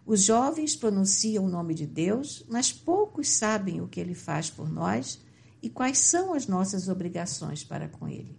Os 0.05 0.23
jovens 0.23 0.75
pronunciam 0.75 1.45
o 1.45 1.49
nome 1.49 1.75
de 1.75 1.85
Deus, 1.85 2.43
mas 2.49 2.71
poucos 2.71 3.29
sabem 3.29 3.81
o 3.81 3.87
que 3.87 3.99
ele 3.99 4.15
faz 4.15 4.49
por 4.49 4.69
nós 4.69 5.19
e 5.61 5.69
quais 5.69 5.99
são 5.99 6.33
as 6.33 6.47
nossas 6.47 6.87
obrigações 6.87 7.63
para 7.63 7.87
com 7.87 8.07
ele. 8.07 8.35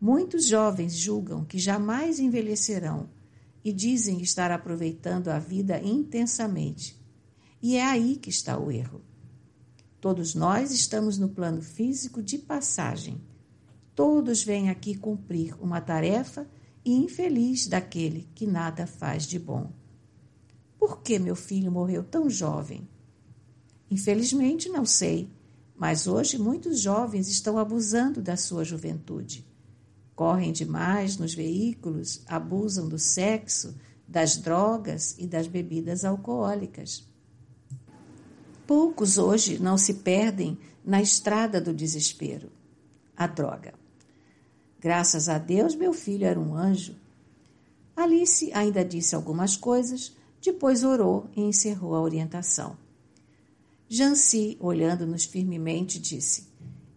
Muitos 0.00 0.46
jovens 0.46 0.94
julgam 0.94 1.44
que 1.44 1.58
jamais 1.58 2.18
envelhecerão 2.18 3.08
e 3.66 3.72
dizem 3.72 4.22
estar 4.22 4.52
aproveitando 4.52 5.26
a 5.26 5.40
vida 5.40 5.82
intensamente. 5.82 6.96
E 7.60 7.74
é 7.74 7.82
aí 7.82 8.14
que 8.14 8.30
está 8.30 8.56
o 8.56 8.70
erro. 8.70 9.02
Todos 10.00 10.36
nós 10.36 10.70
estamos 10.70 11.18
no 11.18 11.30
plano 11.30 11.60
físico 11.60 12.22
de 12.22 12.38
passagem. 12.38 13.20
Todos 13.92 14.44
vêm 14.44 14.70
aqui 14.70 14.94
cumprir 14.94 15.60
uma 15.60 15.80
tarefa 15.80 16.48
e 16.84 16.92
infeliz 16.92 17.66
daquele 17.66 18.28
que 18.36 18.46
nada 18.46 18.86
faz 18.86 19.26
de 19.26 19.36
bom. 19.36 19.72
Por 20.78 21.02
que 21.02 21.18
meu 21.18 21.34
filho 21.34 21.72
morreu 21.72 22.04
tão 22.04 22.30
jovem? 22.30 22.88
Infelizmente, 23.90 24.68
não 24.68 24.86
sei, 24.86 25.28
mas 25.74 26.06
hoje 26.06 26.38
muitos 26.38 26.78
jovens 26.78 27.26
estão 27.26 27.58
abusando 27.58 28.22
da 28.22 28.36
sua 28.36 28.62
juventude. 28.62 29.44
Correm 30.16 30.50
demais 30.50 31.18
nos 31.18 31.34
veículos, 31.34 32.22
abusam 32.26 32.88
do 32.88 32.98
sexo, 32.98 33.76
das 34.08 34.38
drogas 34.38 35.14
e 35.18 35.26
das 35.26 35.46
bebidas 35.46 36.06
alcoólicas. 36.06 37.06
Poucos 38.66 39.18
hoje 39.18 39.58
não 39.58 39.76
se 39.76 39.94
perdem 39.94 40.58
na 40.82 41.02
estrada 41.02 41.60
do 41.60 41.74
desespero 41.74 42.50
a 43.16 43.26
droga. 43.26 43.74
Graças 44.80 45.28
a 45.28 45.38
Deus, 45.38 45.74
meu 45.74 45.92
filho 45.92 46.26
era 46.26 46.40
um 46.40 46.54
anjo. 46.54 46.96
Alice 47.94 48.50
ainda 48.52 48.84
disse 48.84 49.14
algumas 49.14 49.56
coisas, 49.56 50.16
depois 50.40 50.82
orou 50.82 51.28
e 51.36 51.42
encerrou 51.42 51.94
a 51.94 52.00
orientação. 52.00 52.76
Janci, 53.88 54.56
olhando-nos 54.60 55.24
firmemente, 55.24 55.98
disse: 55.98 56.48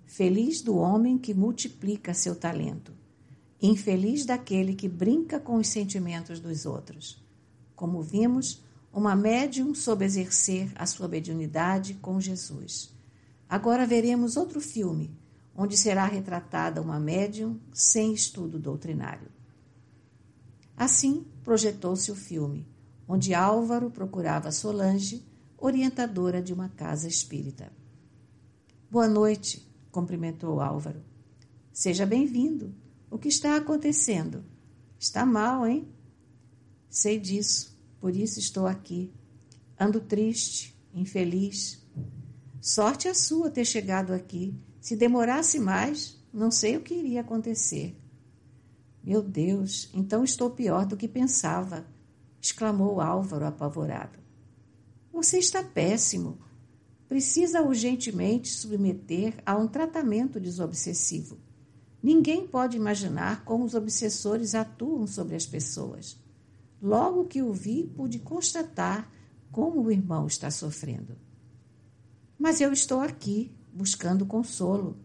Feliz 0.06 0.62
do 0.62 0.76
homem 0.78 1.18
que 1.18 1.34
multiplica 1.34 2.14
seu 2.14 2.36
talento, 2.36 2.94
infeliz 3.62 4.26
daquele 4.26 4.74
que 4.74 4.88
brinca 4.88 5.40
com 5.40 5.56
os 5.56 5.68
sentimentos 5.68 6.40
dos 6.40 6.66
outros. 6.66 7.24
Como 7.76 8.02
vimos, 8.02 8.64
uma 8.92 9.16
médium 9.16 9.74
soube 9.76 10.06
exercer 10.06 10.72
a 10.76 10.86
sua 10.86 11.08
mediunidade 11.08 11.94
com 11.96 12.20
Jesus. 12.20 12.94
Agora 13.48 13.86
veremos 13.86 14.38
outro 14.38 14.62
filme, 14.62 15.12
onde 15.56 15.78
será 15.78 16.06
retratada 16.06 16.82
uma 16.82 17.00
médium 17.00 17.60
sem 17.74 18.14
estudo 18.14 18.58
doutrinário. 18.58 19.28
Assim, 20.78 21.26
projetou-se 21.44 22.12
o 22.12 22.16
filme 22.16 22.66
onde 23.12 23.34
Álvaro 23.34 23.90
procurava 23.90 24.52
Solange, 24.52 25.26
orientadora 25.58 26.44
de 26.44 26.54
uma 26.54 26.70
casa 26.70 27.08
espírita. 27.08 27.74
Boa 28.90 29.08
noite, 29.08 29.68
cumprimentou 29.92 30.62
Álvaro. 30.62 31.02
Seja 31.74 32.06
bem-vindo. 32.06 32.72
O 33.10 33.18
que 33.18 33.28
está 33.28 33.56
acontecendo? 33.56 34.44
Está 34.98 35.26
mal, 35.26 35.66
hein? 35.66 35.88
Sei 36.90 37.20
disso, 37.20 37.78
por 38.00 38.16
isso 38.16 38.40
estou 38.40 38.68
aqui. 38.68 39.14
Ando 39.80 40.00
triste, 40.00 40.76
infeliz. 40.94 41.86
Sorte 42.62 43.08
a 43.08 43.14
sua 43.14 43.50
ter 43.50 43.66
chegado 43.66 44.14
aqui. 44.14 44.54
Se 44.82 44.96
demorasse 44.96 45.60
mais, 45.60 46.22
não 46.34 46.52
sei 46.52 46.78
o 46.78 46.82
que 46.82 46.94
iria 46.94 47.22
acontecer. 47.22 47.96
Meu 49.04 49.22
Deus, 49.22 49.90
então 49.94 50.24
estou 50.24 50.50
pior 50.50 50.86
do 50.86 50.98
que 50.98 51.08
pensava 51.08 51.86
exclamou 52.42 53.02
Álvaro 53.02 53.46
apavorado. 53.46 54.20
Você 55.12 55.38
está 55.38 55.64
péssimo. 55.64 56.40
Precisa 57.08 57.62
urgentemente 57.62 58.50
submeter 58.50 59.42
a 59.46 59.58
um 59.58 59.68
tratamento 59.68 60.40
desobsessivo. 60.40 61.38
Ninguém 62.02 62.48
pode 62.48 62.78
imaginar 62.78 63.44
como 63.44 63.66
os 63.66 63.74
obsessores 63.74 64.56
atuam 64.56 65.06
sobre 65.06 65.36
as 65.36 65.46
pessoas. 65.46 66.18
Logo 66.82 67.26
que 67.26 67.42
o 67.42 67.52
vi, 67.52 67.84
pude 67.84 68.20
constatar 68.20 69.12
como 69.52 69.82
o 69.82 69.92
irmão 69.92 70.28
está 70.28 70.50
sofrendo. 70.50 71.18
Mas 72.38 72.62
eu 72.62 72.72
estou 72.72 73.02
aqui, 73.02 73.52
buscando 73.74 74.26
consolo. 74.26 74.98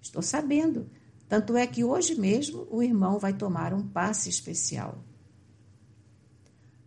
Estou 0.00 0.22
sabendo. 0.22 0.88
Tanto 1.28 1.56
é 1.56 1.66
que 1.66 1.82
hoje 1.82 2.14
mesmo 2.14 2.66
o 2.70 2.80
irmão 2.80 3.18
vai 3.18 3.32
tomar 3.32 3.74
um 3.74 3.86
passe 3.86 4.28
especial. 4.28 5.02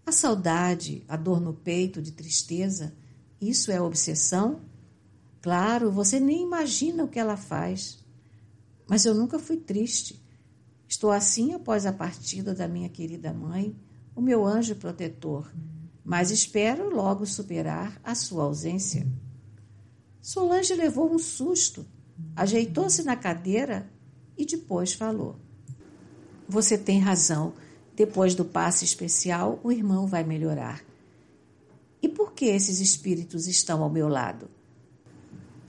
A 0.06 0.12
saudade, 0.12 1.04
a 1.08 1.17
dor 1.17 1.41
no 1.41 1.54
peito 1.54 2.02
de 2.02 2.12
tristeza, 2.12 2.95
isso 3.41 3.72
é 3.72 3.82
obsessão? 3.82 4.62
Claro, 5.41 5.91
você 5.91 6.19
nem 6.19 6.43
imagina 6.43 7.04
o 7.04 7.08
que 7.08 7.19
ela 7.19 7.38
faz. 7.38 8.04
Mas 8.89 9.06
eu 9.06 9.13
nunca 9.13 9.38
fui 9.38 9.56
triste. 9.56 10.19
Estou 10.88 11.12
assim 11.12 11.54
após 11.54 11.86
a 11.86 11.93
partida 11.93 12.56
da 12.56 12.67
minha 12.67 12.89
querida 12.89 13.32
mãe, 13.32 13.75
o 14.15 14.21
meu 14.21 14.43
anjo 14.43 14.75
protetor, 14.75 15.54
mas 16.04 16.32
espero 16.32 16.89
logo 16.89 17.23
superar 17.28 18.02
a 18.04 18.15
sua 18.15 18.45
ausência. 18.45 19.08
Solange 20.19 20.73
levou 20.73 21.13
um 21.13 21.19
susto, 21.19 21.86
ajeitou-se 22.36 23.04
na 23.04 23.15
cadeira 23.15 23.88
e 24.36 24.43
depois 24.43 24.93
falou: 24.93 25.36
Você 26.47 26.75
tem 26.78 26.99
razão. 26.99 27.54
Depois 27.95 28.34
do 28.34 28.45
passe 28.45 28.86
especial, 28.86 29.60
o 29.62 29.73
irmão 29.73 30.08
vai 30.08 30.23
melhorar. 30.23 30.82
E 32.02 32.08
por 32.08 32.32
que 32.32 32.45
esses 32.45 32.80
espíritos 32.80 33.45
estão 33.45 33.84
ao 33.84 33.89
meu 33.89 34.08
lado? 34.08 34.49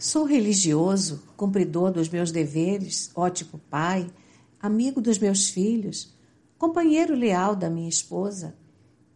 Sou 0.01 0.25
religioso, 0.25 1.23
cumpridor 1.37 1.93
dos 1.93 2.09
meus 2.09 2.33
deveres, 2.33 3.11
ótimo 3.15 3.61
pai, 3.69 4.11
amigo 4.59 4.99
dos 4.99 5.19
meus 5.19 5.51
filhos, 5.51 6.17
companheiro 6.57 7.15
leal 7.15 7.55
da 7.55 7.69
minha 7.69 7.91
esposa. 7.91 8.57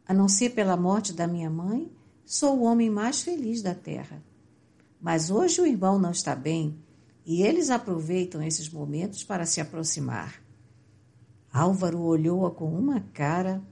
A 0.06 0.12
não 0.12 0.28
ser 0.28 0.50
pela 0.50 0.76
morte 0.76 1.14
da 1.14 1.26
minha 1.26 1.48
mãe, 1.48 1.90
sou 2.22 2.58
o 2.58 2.64
homem 2.64 2.90
mais 2.90 3.22
feliz 3.22 3.62
da 3.62 3.74
terra. 3.74 4.22
Mas 5.00 5.30
hoje 5.30 5.58
o 5.62 5.66
irmão 5.66 5.98
não 5.98 6.10
está 6.10 6.36
bem 6.36 6.78
e 7.24 7.42
eles 7.42 7.70
aproveitam 7.70 8.42
esses 8.42 8.68
momentos 8.68 9.24
para 9.24 9.46
se 9.46 9.62
aproximar. 9.62 10.38
Álvaro 11.50 12.02
olhou-a 12.02 12.50
com 12.50 12.68
uma 12.68 13.00
cara 13.00 13.62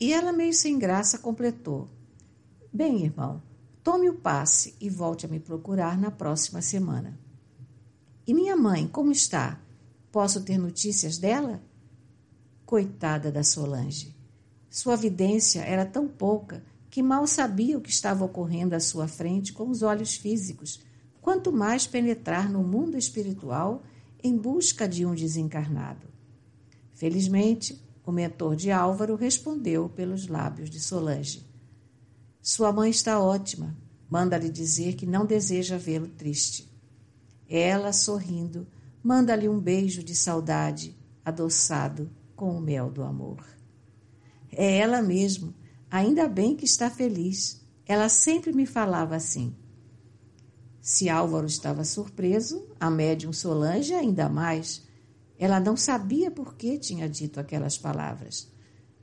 e 0.00 0.12
ela, 0.12 0.32
meio 0.32 0.52
sem 0.52 0.80
graça, 0.80 1.16
completou: 1.16 1.88
Bem, 2.72 3.04
irmão, 3.04 3.40
tome 3.84 4.08
o 4.08 4.14
passe 4.14 4.74
e 4.80 4.88
volte 4.88 5.26
a 5.26 5.28
me 5.28 5.38
procurar 5.38 5.98
na 5.98 6.10
próxima 6.10 6.62
semana. 6.62 7.20
E 8.26 8.32
minha 8.32 8.56
mãe, 8.56 8.88
como 8.88 9.12
está? 9.12 9.60
Posso 10.10 10.42
ter 10.42 10.56
notícias 10.56 11.18
dela? 11.18 11.62
Coitada 12.64 13.30
da 13.30 13.44
Solange. 13.44 14.16
Sua 14.70 14.96
vidência 14.96 15.60
era 15.60 15.84
tão 15.84 16.08
pouca 16.08 16.64
que 16.88 17.02
mal 17.02 17.26
sabia 17.26 17.76
o 17.76 17.80
que 17.82 17.90
estava 17.90 18.24
ocorrendo 18.24 18.74
à 18.74 18.80
sua 18.80 19.06
frente 19.06 19.52
com 19.52 19.68
os 19.68 19.82
olhos 19.82 20.14
físicos, 20.14 20.80
quanto 21.20 21.52
mais 21.52 21.86
penetrar 21.86 22.50
no 22.50 22.64
mundo 22.64 22.96
espiritual 22.96 23.82
em 24.22 24.34
busca 24.34 24.88
de 24.88 25.04
um 25.04 25.14
desencarnado. 25.14 26.06
Felizmente, 26.94 27.78
o 28.06 28.10
mentor 28.10 28.56
de 28.56 28.70
Álvaro 28.70 29.14
respondeu 29.14 29.90
pelos 29.90 30.26
lábios 30.26 30.70
de 30.70 30.80
Solange. 30.80 31.53
Sua 32.44 32.70
mãe 32.70 32.90
está 32.90 33.18
ótima. 33.18 33.74
Manda-lhe 34.10 34.50
dizer 34.50 34.96
que 34.96 35.06
não 35.06 35.24
deseja 35.24 35.78
vê-lo 35.78 36.06
triste. 36.06 36.70
Ela, 37.48 37.90
sorrindo, 37.90 38.66
manda-lhe 39.02 39.48
um 39.48 39.58
beijo 39.58 40.04
de 40.04 40.14
saudade, 40.14 40.94
adoçado 41.24 42.10
com 42.36 42.54
o 42.54 42.60
mel 42.60 42.90
do 42.90 43.02
amor. 43.02 43.42
É 44.52 44.76
ela 44.76 45.00
mesmo. 45.00 45.54
Ainda 45.90 46.28
bem 46.28 46.54
que 46.54 46.66
está 46.66 46.90
feliz. 46.90 47.64
Ela 47.86 48.10
sempre 48.10 48.52
me 48.52 48.66
falava 48.66 49.16
assim. 49.16 49.56
Se 50.82 51.08
Álvaro 51.08 51.46
estava 51.46 51.82
surpreso, 51.82 52.68
a 52.78 52.90
médium 52.90 53.32
Solange 53.32 53.94
ainda 53.94 54.28
mais 54.28 54.84
ela 55.38 55.58
não 55.58 55.78
sabia 55.78 56.30
por 56.30 56.54
que 56.54 56.78
tinha 56.78 57.08
dito 57.08 57.40
aquelas 57.40 57.76
palavras. 57.76 58.52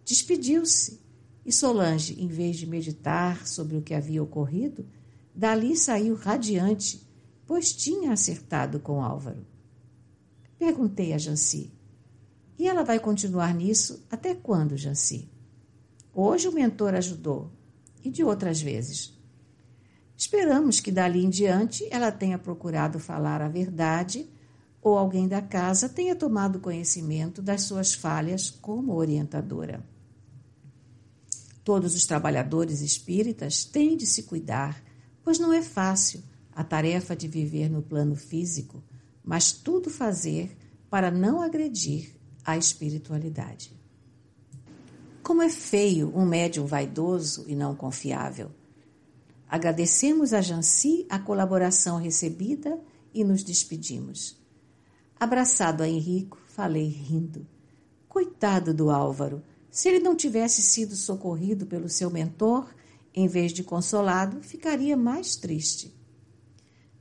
Despediu-se 0.06 1.02
e 1.46 1.52
Solange, 1.52 2.22
em 2.22 2.28
vez 2.28 2.58
de 2.58 2.68
meditar 2.68 3.48
sobre 3.48 3.78
o 3.78 3.82
que 3.82 3.94
havia 3.94 4.22
ocorrido, 4.22 4.86
dali 5.34 5.76
saiu 5.76 6.16
radiante, 6.16 7.08
pois 7.46 7.74
tinha 7.74 8.14
acertado 8.14 8.80
com 8.80 9.04
Álvaro. 9.04 9.46
Perguntei 10.58 11.14
a 11.14 11.18
Janci: 11.18 11.74
E 12.58 12.68
ela 12.68 12.84
vai 12.84 13.00
continuar 13.00 13.54
nisso 13.54 14.06
até 14.10 14.36
quando, 14.36 14.78
Janci? 14.78 15.30
Hoje 16.14 16.48
o 16.48 16.52
mentor 16.52 16.94
ajudou, 16.94 17.52
e 18.04 18.10
de 18.10 18.24
outras 18.24 18.62
vezes. 18.62 19.18
Esperamos 20.16 20.80
que 20.80 20.92
dali 20.92 21.26
em 21.26 21.30
diante 21.30 21.88
ela 21.90 22.12
tenha 22.12 22.38
procurado 22.38 23.00
falar 23.00 23.42
a 23.42 23.50
verdade 23.50 24.30
ou 24.82 24.98
alguém 24.98 25.28
da 25.28 25.42
casa 25.42 25.90
tenha 25.90 26.16
tomado 26.16 26.60
conhecimento 26.60 27.42
das 27.42 27.64
suas 27.64 27.94
falhas 27.94 28.50
como 28.50 28.94
orientadora. 28.94 29.84
Todos 31.64 31.96
os 31.96 32.06
trabalhadores 32.06 32.82
espíritas 32.82 33.64
têm 33.64 33.96
de 33.96 34.06
se 34.06 34.24
cuidar, 34.24 34.84
pois 35.24 35.38
não 35.38 35.54
é 35.54 35.62
fácil 35.62 36.24
a 36.54 36.64
tarefa 36.64 37.16
de 37.16 37.28
viver 37.28 37.70
no 37.70 37.82
plano 37.82 38.16
físico, 38.16 38.84
mas 39.24 39.52
tudo 39.52 39.90
fazer 39.90 40.58
para 40.90 41.12
não 41.12 41.42
agredir 41.42 42.16
a 42.44 42.58
espiritualidade. 42.58 43.72
Como 45.24 45.42
é 45.42 45.50
feio 45.50 46.12
um 46.16 46.26
médium 46.26 46.66
vaidoso 46.66 47.46
e 47.48 47.56
não 47.56 47.76
confiável. 47.76 48.52
Agradecemos 49.48 50.34
a 50.34 50.42
Janci 50.42 51.06
a 51.10 51.20
colaboração 51.20 51.98
recebida 51.98 52.80
e 53.14 53.24
nos 53.24 53.44
despedimos. 53.44 54.38
Abraçado 55.20 55.84
a 55.84 55.88
Henrico, 55.88 56.40
falei 56.48 56.88
rindo. 56.88 57.46
Coitado 58.10 58.74
do 58.74 58.90
Álvaro, 58.90 59.44
se 59.72 59.88
ele 59.88 60.00
não 60.00 60.16
tivesse 60.16 60.62
sido 60.62 60.96
socorrido 60.98 61.66
pelo 61.66 61.88
seu 61.88 62.12
mentor, 62.12 62.68
em 63.16 63.28
vez 63.28 63.54
de 63.54 63.64
consolado, 63.64 64.42
ficaria 64.42 64.98
mais 64.98 65.38
triste. 65.38 65.96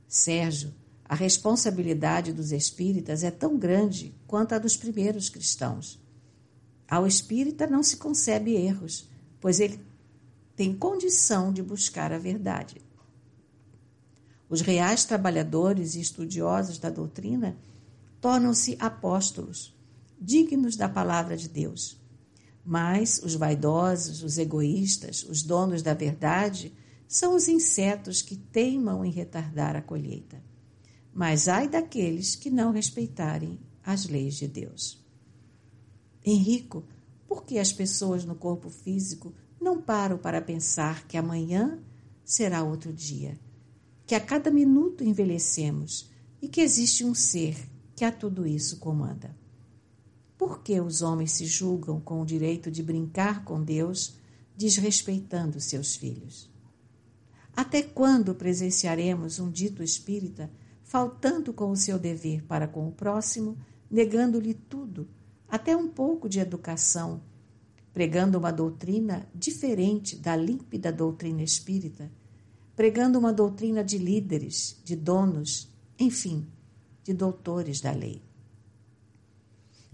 Sérgio, 0.07 0.73
a 1.03 1.13
responsabilidade 1.13 2.31
dos 2.31 2.53
espíritas 2.53 3.23
é 3.23 3.29
tão 3.29 3.57
grande 3.57 4.15
quanto 4.25 4.53
a 4.53 4.57
dos 4.57 4.77
primeiros 4.77 5.29
cristãos. 5.29 5.99
Ao 6.89 7.05
espírita 7.05 7.67
não 7.67 7.83
se 7.83 7.97
concebe 7.97 8.55
erros, 8.55 9.09
pois 9.41 9.59
ele 9.59 9.79
tem 10.55 10.73
condição 10.73 11.51
de 11.51 11.61
buscar 11.61 12.13
a 12.13 12.17
verdade. 12.17 12.81
Os 14.49 14.61
reais 14.61 15.05
trabalhadores 15.05 15.95
e 15.95 16.01
estudiosos 16.01 16.77
da 16.77 16.89
doutrina 16.89 17.57
tornam-se 18.21 18.77
apóstolos, 18.79 19.75
dignos 20.19 20.75
da 20.75 20.87
palavra 20.87 21.35
de 21.35 21.49
Deus. 21.49 22.00
Mas 22.63 23.19
os 23.23 23.35
vaidosos, 23.35 24.23
os 24.23 24.37
egoístas, 24.37 25.23
os 25.23 25.43
donos 25.43 25.81
da 25.81 25.93
verdade, 25.93 26.73
são 27.07 27.35
os 27.35 27.47
insetos 27.47 28.21
que 28.21 28.37
teimam 28.37 29.03
em 29.03 29.11
retardar 29.11 29.75
a 29.75 29.81
colheita. 29.81 30.41
Mas 31.13 31.47
ai 31.47 31.67
daqueles 31.67 32.35
que 32.35 32.49
não 32.49 32.71
respeitarem 32.71 33.59
as 33.83 34.07
leis 34.07 34.35
de 34.35 34.47
Deus. 34.47 35.03
Henrico, 36.23 36.85
por 37.27 37.43
que 37.43 37.57
as 37.57 37.73
pessoas 37.73 38.23
no 38.23 38.35
corpo 38.35 38.69
físico 38.69 39.33
não 39.59 39.81
param 39.81 40.17
para 40.17 40.41
pensar 40.41 41.07
que 41.07 41.17
amanhã 41.17 41.79
será 42.23 42.63
outro 42.63 42.93
dia? 42.93 43.39
Que 44.05 44.15
a 44.15 44.19
cada 44.19 44.51
minuto 44.51 45.03
envelhecemos 45.03 46.09
e 46.41 46.47
que 46.47 46.61
existe 46.61 47.03
um 47.03 47.13
ser 47.13 47.57
que 47.95 48.05
a 48.05 48.11
tudo 48.11 48.45
isso 48.47 48.77
comanda. 48.77 49.35
Por 50.41 50.63
que 50.63 50.81
os 50.81 51.03
homens 51.03 51.33
se 51.33 51.45
julgam 51.45 51.99
com 52.01 52.19
o 52.19 52.25
direito 52.25 52.71
de 52.71 52.81
brincar 52.81 53.45
com 53.45 53.63
Deus, 53.63 54.15
desrespeitando 54.57 55.61
seus 55.61 55.95
filhos? 55.95 56.49
Até 57.55 57.83
quando 57.83 58.33
presenciaremos 58.33 59.37
um 59.37 59.51
dito 59.51 59.83
espírita 59.83 60.49
faltando 60.81 61.53
com 61.53 61.69
o 61.69 61.75
seu 61.75 61.99
dever 61.99 62.43
para 62.45 62.67
com 62.67 62.87
o 62.87 62.91
próximo, 62.91 63.55
negando-lhe 63.87 64.55
tudo, 64.55 65.07
até 65.47 65.77
um 65.77 65.87
pouco 65.87 66.27
de 66.27 66.39
educação, 66.39 67.21
pregando 67.93 68.39
uma 68.39 68.51
doutrina 68.51 69.29
diferente 69.35 70.15
da 70.15 70.35
límpida 70.35 70.91
doutrina 70.91 71.43
espírita, 71.43 72.11
pregando 72.75 73.19
uma 73.19 73.31
doutrina 73.31 73.83
de 73.83 73.99
líderes, 73.99 74.81
de 74.83 74.95
donos, 74.95 75.69
enfim, 75.99 76.47
de 77.03 77.13
doutores 77.13 77.79
da 77.79 77.91
lei? 77.91 78.30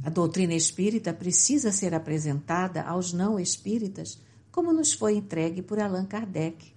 A 0.03 0.09
doutrina 0.09 0.53
espírita 0.53 1.13
precisa 1.13 1.71
ser 1.71 1.93
apresentada 1.93 2.83
aos 2.83 3.13
não 3.13 3.39
espíritas 3.39 4.19
como 4.51 4.73
nos 4.73 4.91
foi 4.91 5.15
entregue 5.15 5.61
por 5.61 5.79
Allan 5.79 6.05
Kardec. 6.05 6.73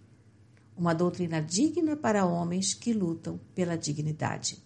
Uma 0.76 0.94
doutrina 0.94 1.40
digna 1.40 1.96
para 1.96 2.26
homens 2.26 2.74
que 2.74 2.92
lutam 2.92 3.40
pela 3.54 3.76
dignidade. 3.76 4.62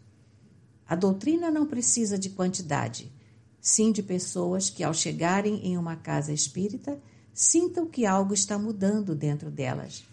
A 0.87 0.95
doutrina 0.95 1.51
não 1.51 1.67
precisa 1.67 2.19
de 2.19 2.31
quantidade, 2.31 3.13
sim 3.61 3.91
de 3.91 4.03
pessoas 4.03 4.69
que, 4.69 4.85
ao 4.85 4.93
chegarem 4.93 5.67
em 5.67 5.79
uma 5.79 5.97
casa 5.97 6.33
espírita, 6.33 7.01
sintam 7.33 7.87
que 7.87 8.05
algo 8.05 8.35
está 8.35 8.59
mudando 8.59 9.15
dentro 9.15 9.51
delas. 9.51 10.05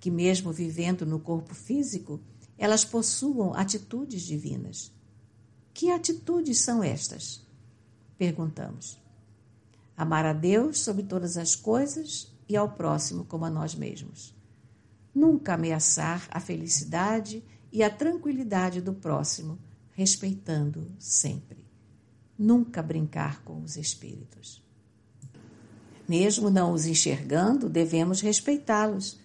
Que, 0.00 0.10
mesmo 0.10 0.52
vivendo 0.52 1.06
no 1.06 1.20
corpo 1.20 1.54
físico, 1.54 2.20
elas 2.58 2.84
possuam 2.84 3.54
atitudes 3.54 4.22
divinas. 4.22 4.90
Que 5.72 5.90
atitudes 5.90 6.60
são 6.60 6.82
estas? 6.82 7.43
Perguntamos. 8.16 8.98
Amar 9.96 10.24
a 10.26 10.32
Deus 10.32 10.80
sobre 10.80 11.02
todas 11.02 11.36
as 11.36 11.54
coisas 11.54 12.32
e 12.48 12.56
ao 12.56 12.70
próximo 12.70 13.24
como 13.24 13.44
a 13.44 13.50
nós 13.50 13.74
mesmos. 13.74 14.34
Nunca 15.14 15.54
ameaçar 15.54 16.26
a 16.30 16.40
felicidade 16.40 17.42
e 17.72 17.82
a 17.82 17.90
tranquilidade 17.90 18.80
do 18.80 18.92
próximo, 18.92 19.58
respeitando 19.92 20.90
sempre. 20.98 21.64
Nunca 22.36 22.82
brincar 22.82 23.42
com 23.44 23.62
os 23.62 23.76
espíritos. 23.76 24.62
Mesmo 26.08 26.50
não 26.50 26.72
os 26.72 26.86
enxergando, 26.86 27.68
devemos 27.68 28.20
respeitá-los. 28.20 29.18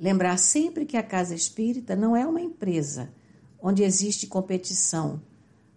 Lembrar 0.00 0.38
sempre 0.38 0.84
que 0.84 0.96
a 0.96 1.02
casa 1.02 1.34
espírita 1.34 1.94
não 1.94 2.16
é 2.16 2.26
uma 2.26 2.40
empresa 2.40 3.12
onde 3.60 3.82
existe 3.82 4.26
competição 4.26 5.22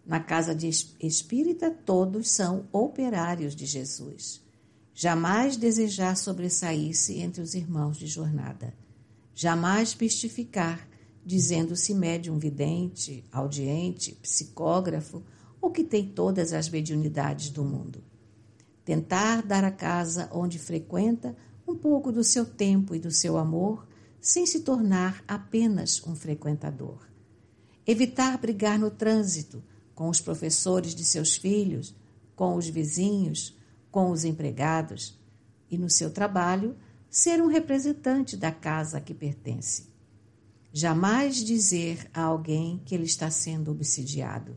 na 0.08 0.22
casa 0.22 0.56
de 0.56 0.70
espírita, 1.02 1.70
todos 1.70 2.32
são 2.32 2.66
operários 2.72 3.54
de 3.54 3.66
Jesus. 3.66 4.42
Jamais 4.94 5.58
desejar 5.58 6.16
sobressair-se 6.16 7.20
entre 7.20 7.42
os 7.42 7.54
irmãos 7.54 7.98
de 7.98 8.08
jornada. 8.08 8.74
Jamais 9.36 9.94
mistificar, 9.94 10.88
dizendo-se 11.26 11.94
médium 11.94 12.40
vidente, 12.40 13.24
audiente, 13.32 14.14
psicógrafo 14.16 15.22
ou 15.62 15.70
que 15.70 15.84
tem 15.84 16.08
todas 16.08 16.54
as 16.54 16.70
mediunidades 16.70 17.50
do 17.50 17.66
mundo. 17.66 18.02
Tentar 18.86 19.44
dar 19.44 19.66
à 19.66 19.72
casa 19.72 20.30
onde 20.32 20.58
frequenta 20.58 21.36
um 21.68 21.76
pouco 21.76 22.14
do 22.14 22.24
seu 22.24 22.46
tempo 22.46 22.96
e 22.96 23.00
do 23.00 23.12
seu 23.12 23.38
amor, 23.38 23.86
sem 24.22 24.46
se 24.46 24.62
tornar 24.62 25.22
apenas 25.28 26.02
um 26.08 26.16
frequentador. 26.16 27.06
Evitar 27.86 28.38
brigar 28.38 28.80
no 28.80 28.90
trânsito, 28.90 29.62
com 29.98 30.10
os 30.10 30.22
professores 30.22 30.94
de 30.94 31.04
seus 31.04 31.36
filhos, 31.36 31.96
com 32.36 32.56
os 32.56 32.68
vizinhos, 32.68 33.58
com 33.90 34.12
os 34.12 34.24
empregados 34.24 35.20
e 35.72 35.76
no 35.76 35.90
seu 35.90 36.12
trabalho 36.12 36.78
ser 37.10 37.42
um 37.42 37.48
representante 37.48 38.38
da 38.38 38.52
casa 38.52 39.00
a 39.00 39.02
que 39.02 39.12
pertence. 39.12 39.90
Jamais 40.72 41.38
dizer 41.38 42.08
a 42.14 42.22
alguém 42.22 42.80
que 42.86 42.94
ele 42.94 43.06
está 43.06 43.32
sendo 43.32 43.72
obsidiado. 43.72 44.56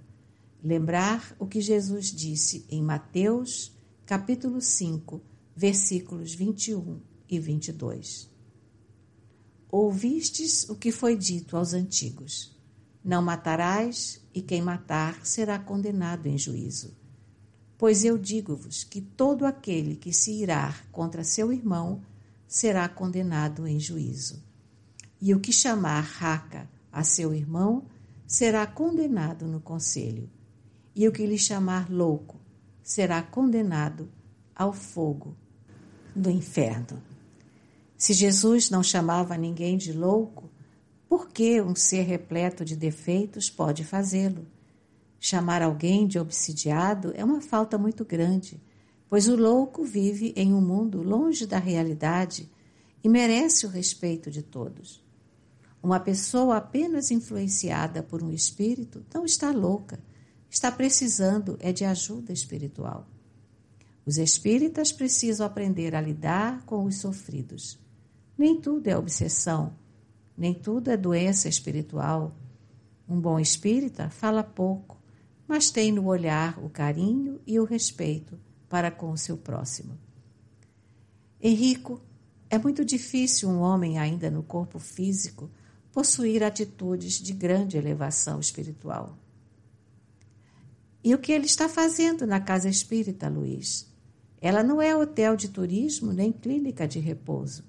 Lembrar 0.62 1.34
o 1.38 1.46
que 1.46 1.62
Jesus 1.62 2.08
disse 2.12 2.66
em 2.68 2.82
Mateus, 2.82 3.74
capítulo 4.04 4.60
5, 4.60 5.22
versículos 5.56 6.34
21 6.34 7.00
e 7.30 7.40
22. 7.40 8.28
Ouvistes 9.70 10.68
o 10.68 10.76
que 10.76 10.92
foi 10.92 11.16
dito 11.16 11.56
aos 11.56 11.72
antigos: 11.72 12.59
Não 13.02 13.22
matarás, 13.22 14.20
e 14.34 14.42
quem 14.42 14.60
matar 14.60 15.24
será 15.24 15.58
condenado 15.58 16.26
em 16.26 16.36
juízo. 16.36 16.96
Pois 17.78 18.04
eu 18.04 18.18
digo-vos 18.18 18.84
que 18.84 19.00
todo 19.00 19.46
aquele 19.46 19.96
que 19.96 20.12
se 20.12 20.32
irar 20.32 20.86
contra 20.92 21.24
seu 21.24 21.52
irmão 21.52 22.02
será 22.46 22.88
condenado 22.88 23.66
em 23.66 23.80
juízo. 23.80 24.42
E 25.20 25.34
o 25.34 25.40
que 25.40 25.52
chamar 25.52 26.02
raca 26.02 26.68
a 26.92 27.02
seu 27.02 27.32
irmão 27.34 27.86
será 28.26 28.66
condenado 28.66 29.46
no 29.46 29.60
conselho. 29.60 30.28
E 30.94 31.08
o 31.08 31.12
que 31.12 31.24
lhe 31.24 31.38
chamar 31.38 31.90
louco 31.90 32.38
será 32.82 33.22
condenado 33.22 34.10
ao 34.54 34.72
fogo 34.72 35.36
do 36.14 36.28
inferno. 36.28 37.02
Se 37.96 38.12
Jesus 38.12 38.68
não 38.68 38.82
chamava 38.82 39.36
ninguém 39.36 39.78
de 39.78 39.92
louco, 39.92 40.49
por 41.10 41.28
que 41.28 41.60
um 41.60 41.74
ser 41.74 42.02
repleto 42.02 42.64
de 42.64 42.76
defeitos 42.76 43.50
pode 43.50 43.82
fazê-lo? 43.82 44.46
Chamar 45.18 45.60
alguém 45.60 46.06
de 46.06 46.20
obsidiado 46.20 47.12
é 47.16 47.24
uma 47.24 47.40
falta 47.40 47.76
muito 47.76 48.04
grande, 48.04 48.62
pois 49.08 49.26
o 49.26 49.34
louco 49.34 49.82
vive 49.82 50.32
em 50.36 50.54
um 50.54 50.60
mundo 50.60 51.02
longe 51.02 51.48
da 51.48 51.58
realidade 51.58 52.48
e 53.02 53.08
merece 53.08 53.66
o 53.66 53.68
respeito 53.68 54.30
de 54.30 54.40
todos. 54.40 55.04
Uma 55.82 55.98
pessoa 55.98 56.58
apenas 56.58 57.10
influenciada 57.10 58.04
por 58.04 58.22
um 58.22 58.30
espírito 58.30 59.04
não 59.12 59.24
está 59.24 59.50
louca, 59.50 59.98
está 60.48 60.70
precisando 60.70 61.56
é 61.58 61.72
de 61.72 61.84
ajuda 61.84 62.32
espiritual. 62.32 63.04
Os 64.06 64.16
espíritas 64.16 64.92
precisam 64.92 65.44
aprender 65.44 65.92
a 65.96 66.00
lidar 66.00 66.64
com 66.64 66.84
os 66.84 66.98
sofridos. 66.98 67.80
Nem 68.38 68.60
tudo 68.60 68.86
é 68.86 68.96
obsessão, 68.96 69.74
nem 70.36 70.54
tudo 70.54 70.90
é 70.90 70.96
doença 70.96 71.48
espiritual. 71.48 72.34
Um 73.08 73.20
bom 73.20 73.38
espírita 73.38 74.08
fala 74.10 74.42
pouco, 74.42 75.00
mas 75.46 75.70
tem 75.70 75.90
no 75.90 76.06
olhar 76.06 76.58
o 76.64 76.68
carinho 76.68 77.40
e 77.46 77.58
o 77.58 77.64
respeito 77.64 78.38
para 78.68 78.90
com 78.90 79.10
o 79.10 79.18
seu 79.18 79.36
próximo. 79.36 79.98
Henrico, 81.40 82.00
é 82.48 82.58
muito 82.58 82.84
difícil 82.84 83.48
um 83.48 83.60
homem 83.60 83.98
ainda 83.98 84.30
no 84.30 84.42
corpo 84.42 84.78
físico 84.78 85.50
possuir 85.92 86.42
atitudes 86.42 87.14
de 87.14 87.32
grande 87.32 87.76
elevação 87.76 88.40
espiritual. 88.40 89.16
E 91.02 91.14
o 91.14 91.18
que 91.18 91.32
ele 91.32 91.46
está 91.46 91.68
fazendo 91.68 92.26
na 92.26 92.40
casa 92.40 92.68
espírita, 92.68 93.28
Luiz? 93.28 93.88
Ela 94.40 94.62
não 94.62 94.80
é 94.80 94.94
hotel 94.94 95.36
de 95.36 95.48
turismo 95.48 96.12
nem 96.12 96.32
clínica 96.32 96.86
de 96.86 96.98
repouso. 96.98 97.64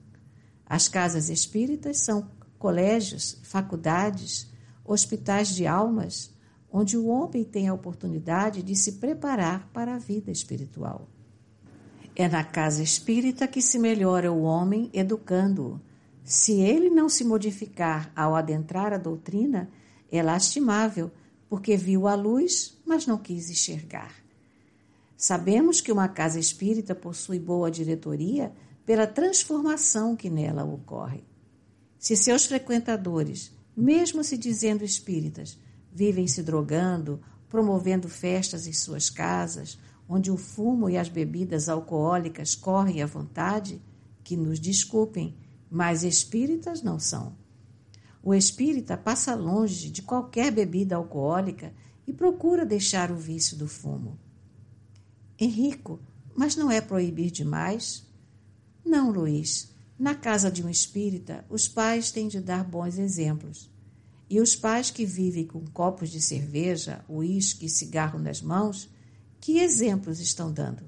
As 0.65 0.87
casas 0.87 1.29
espíritas 1.29 1.99
são 1.99 2.29
colégios, 2.61 3.39
faculdades, 3.41 4.47
hospitais 4.85 5.55
de 5.55 5.65
almas, 5.65 6.31
onde 6.71 6.95
o 6.95 7.07
homem 7.07 7.43
tem 7.43 7.67
a 7.67 7.73
oportunidade 7.73 8.61
de 8.61 8.75
se 8.75 8.93
preparar 8.93 9.67
para 9.73 9.95
a 9.95 9.97
vida 9.97 10.31
espiritual. 10.31 11.09
É 12.15 12.29
na 12.29 12.43
casa 12.43 12.83
espírita 12.83 13.47
que 13.47 13.63
se 13.63 13.79
melhora 13.79 14.31
o 14.31 14.43
homem 14.43 14.91
educando-o. 14.93 15.81
Se 16.23 16.61
ele 16.61 16.91
não 16.91 17.09
se 17.09 17.23
modificar 17.23 18.11
ao 18.15 18.35
adentrar 18.35 18.93
a 18.93 18.97
doutrina, 18.97 19.67
é 20.11 20.21
lastimável, 20.21 21.09
porque 21.49 21.75
viu 21.75 22.07
a 22.07 22.13
luz, 22.13 22.77
mas 22.85 23.07
não 23.07 23.17
quis 23.17 23.49
enxergar. 23.49 24.13
Sabemos 25.17 25.81
que 25.81 25.91
uma 25.91 26.07
casa 26.07 26.39
espírita 26.39 26.93
possui 26.93 27.39
boa 27.39 27.71
diretoria 27.71 28.53
pela 28.85 29.07
transformação 29.07 30.15
que 30.15 30.29
nela 30.29 30.63
ocorre. 30.63 31.30
Se 32.01 32.17
seus 32.17 32.47
frequentadores, 32.47 33.51
mesmo 33.77 34.23
se 34.23 34.35
dizendo 34.35 34.83
espíritas, 34.83 35.59
vivem 35.93 36.27
se 36.27 36.41
drogando, 36.41 37.21
promovendo 37.47 38.09
festas 38.09 38.65
em 38.65 38.73
suas 38.73 39.07
casas, 39.07 39.77
onde 40.09 40.31
o 40.31 40.35
fumo 40.35 40.89
e 40.89 40.97
as 40.97 41.09
bebidas 41.09 41.69
alcoólicas 41.69 42.55
correm 42.55 43.03
à 43.03 43.05
vontade, 43.05 43.79
que 44.23 44.35
nos 44.35 44.59
desculpem, 44.59 45.37
mas 45.69 46.03
espíritas 46.03 46.81
não 46.81 46.97
são. 46.97 47.35
O 48.23 48.33
espírita 48.33 48.97
passa 48.97 49.35
longe 49.35 49.91
de 49.91 50.01
qualquer 50.01 50.51
bebida 50.51 50.95
alcoólica 50.95 51.71
e 52.07 52.11
procura 52.11 52.65
deixar 52.65 53.11
o 53.11 53.15
vício 53.15 53.55
do 53.55 53.67
fumo. 53.67 54.19
Henrico, 55.39 55.99
mas 56.35 56.55
não 56.55 56.71
é 56.71 56.81
proibir 56.81 57.29
demais? 57.29 58.03
Não, 58.83 59.11
Luiz. 59.11 59.70
Na 60.01 60.15
casa 60.15 60.49
de 60.49 60.65
um 60.65 60.67
espírita, 60.67 61.45
os 61.47 61.67
pais 61.67 62.11
têm 62.11 62.27
de 62.27 62.41
dar 62.41 62.63
bons 62.63 62.97
exemplos. 62.97 63.69
E 64.27 64.41
os 64.41 64.55
pais 64.55 64.89
que 64.89 65.05
vivem 65.05 65.45
com 65.45 65.63
copos 65.67 66.09
de 66.09 66.19
cerveja, 66.19 67.05
uísque 67.07 67.67
e 67.67 67.69
cigarro 67.69 68.17
nas 68.17 68.41
mãos, 68.41 68.89
que 69.39 69.59
exemplos 69.59 70.19
estão 70.19 70.51
dando? 70.51 70.81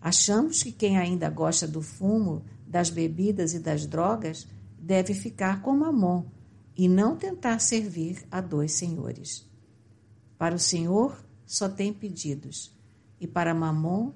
Achamos 0.00 0.62
que 0.62 0.70
quem 0.70 0.96
ainda 0.96 1.28
gosta 1.28 1.66
do 1.66 1.82
fumo, 1.82 2.44
das 2.64 2.90
bebidas 2.90 3.54
e 3.54 3.58
das 3.58 3.86
drogas 3.86 4.46
deve 4.78 5.12
ficar 5.12 5.60
com 5.60 5.76
Mamon 5.76 6.26
e 6.76 6.88
não 6.88 7.16
tentar 7.16 7.58
servir 7.58 8.24
a 8.30 8.40
dois 8.40 8.70
senhores. 8.70 9.44
Para 10.38 10.54
o 10.54 10.60
Senhor 10.60 11.26
só 11.44 11.68
tem 11.68 11.92
pedidos, 11.92 12.72
e 13.20 13.26
para 13.26 13.52
Mamon 13.52 14.12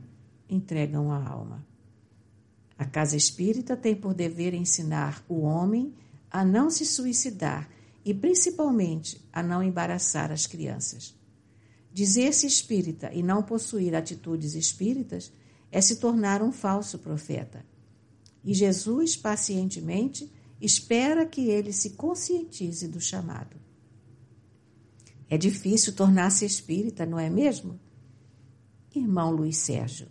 entregam 0.48 1.10
a 1.10 1.28
alma. 1.28 1.69
A 2.80 2.86
casa 2.86 3.14
espírita 3.14 3.76
tem 3.76 3.94
por 3.94 4.14
dever 4.14 4.54
ensinar 4.54 5.22
o 5.28 5.40
homem 5.40 5.92
a 6.30 6.42
não 6.42 6.70
se 6.70 6.86
suicidar 6.86 7.68
e 8.02 8.14
principalmente 8.14 9.22
a 9.30 9.42
não 9.42 9.62
embaraçar 9.62 10.32
as 10.32 10.46
crianças. 10.46 11.14
Dizer-se 11.92 12.46
espírita 12.46 13.12
e 13.12 13.22
não 13.22 13.42
possuir 13.42 13.94
atitudes 13.94 14.54
espíritas 14.54 15.30
é 15.70 15.78
se 15.82 15.96
tornar 15.96 16.42
um 16.42 16.50
falso 16.50 16.98
profeta. 16.98 17.66
E 18.42 18.54
Jesus, 18.54 19.14
pacientemente, 19.14 20.32
espera 20.58 21.26
que 21.26 21.50
ele 21.50 21.74
se 21.74 21.90
conscientize 21.90 22.88
do 22.88 22.98
chamado. 22.98 23.58
É 25.28 25.36
difícil 25.36 25.92
tornar-se 25.92 26.46
espírita, 26.46 27.04
não 27.04 27.18
é 27.18 27.28
mesmo? 27.28 27.78
Irmão 28.94 29.30
Luiz 29.30 29.58
Sérgio, 29.58 30.08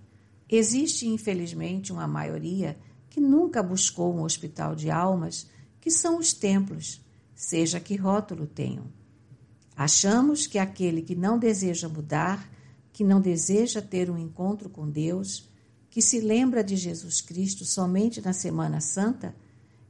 existe 0.49 1.07
infelizmente 1.07 1.93
uma 1.93 2.07
maioria 2.07 2.77
que 3.09 3.19
nunca 3.19 3.61
buscou 3.61 4.13
um 4.13 4.23
hospital 4.23 4.75
de 4.75 4.89
almas, 4.89 5.47
que 5.79 5.91
são 5.91 6.17
os 6.17 6.33
templos, 6.33 7.01
seja 7.35 7.79
que 7.79 7.95
rótulo 7.95 8.47
tenham. 8.47 8.85
Achamos 9.75 10.45
que 10.45 10.59
aquele 10.59 11.01
que 11.01 11.15
não 11.15 11.39
deseja 11.39 11.87
mudar, 11.87 12.49
que 12.91 13.03
não 13.03 13.21
deseja 13.21 13.81
ter 13.81 14.09
um 14.09 14.17
encontro 14.17 14.69
com 14.69 14.89
Deus, 14.89 15.49
que 15.89 16.01
se 16.01 16.19
lembra 16.19 16.63
de 16.63 16.75
Jesus 16.75 17.21
Cristo 17.21 17.65
somente 17.65 18.21
na 18.21 18.33
Semana 18.33 18.81
Santa, 18.81 19.35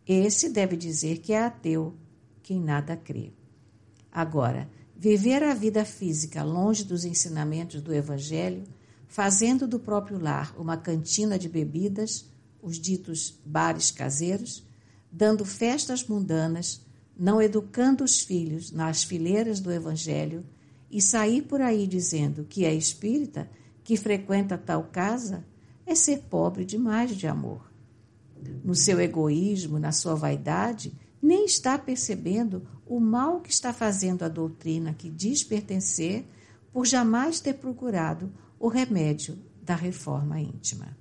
esse 0.07 0.49
deve 0.49 0.77
dizer 0.77 1.19
que 1.19 1.33
é 1.33 1.43
ateu, 1.43 1.95
que 2.41 2.53
em 2.53 2.61
nada 2.61 2.95
crê. 2.95 3.33
Agora, 4.11 4.69
viver 4.95 5.43
a 5.43 5.53
vida 5.53 5.85
física 5.85 6.43
longe 6.43 6.83
dos 6.83 7.05
ensinamentos 7.05 7.81
do 7.81 7.93
Evangelho, 7.93 8.63
fazendo 9.09 9.67
do 9.67 9.79
próprio 9.79 10.19
lar 10.19 10.53
uma 10.55 10.77
cantina 10.77 11.37
de 11.37 11.49
bebidas, 11.49 12.29
os 12.61 12.79
ditos 12.79 13.37
bares 13.43 13.89
caseiros, 13.89 14.63
dando 15.11 15.43
festas 15.43 16.07
mundanas, 16.07 16.85
não 17.17 17.41
educando 17.41 18.03
os 18.03 18.21
filhos 18.21 18.71
nas 18.71 19.03
fileiras 19.03 19.59
do 19.59 19.71
Evangelho 19.71 20.45
e 20.91 21.01
sair 21.01 21.41
por 21.41 21.59
aí 21.59 21.87
dizendo 21.87 22.45
que 22.47 22.63
é 22.63 22.73
espírita, 22.73 23.49
que 23.83 23.97
frequenta 23.97 24.57
tal 24.57 24.83
casa, 24.83 25.43
é 25.87 25.95
ser 25.95 26.19
pobre 26.29 26.63
demais 26.63 27.17
de 27.17 27.25
amor. 27.25 27.67
No 28.63 28.75
seu 28.75 29.01
egoísmo, 29.01 29.79
na 29.79 29.91
sua 29.91 30.13
vaidade, 30.13 30.93
nem 31.19 31.45
está 31.45 31.79
percebendo 31.79 32.61
o 32.85 32.99
mal 32.99 33.41
que 33.41 33.51
está 33.51 33.73
fazendo 33.73 34.23
a 34.23 34.29
doutrina 34.29 34.93
que 34.93 35.09
diz 35.09 35.43
pertencer 35.43 36.25
por 36.71 36.85
jamais 36.85 37.39
ter 37.39 37.55
procurado 37.55 38.31
o 38.59 38.67
remédio 38.67 39.37
da 39.61 39.75
reforma 39.75 40.39
íntima. 40.39 40.97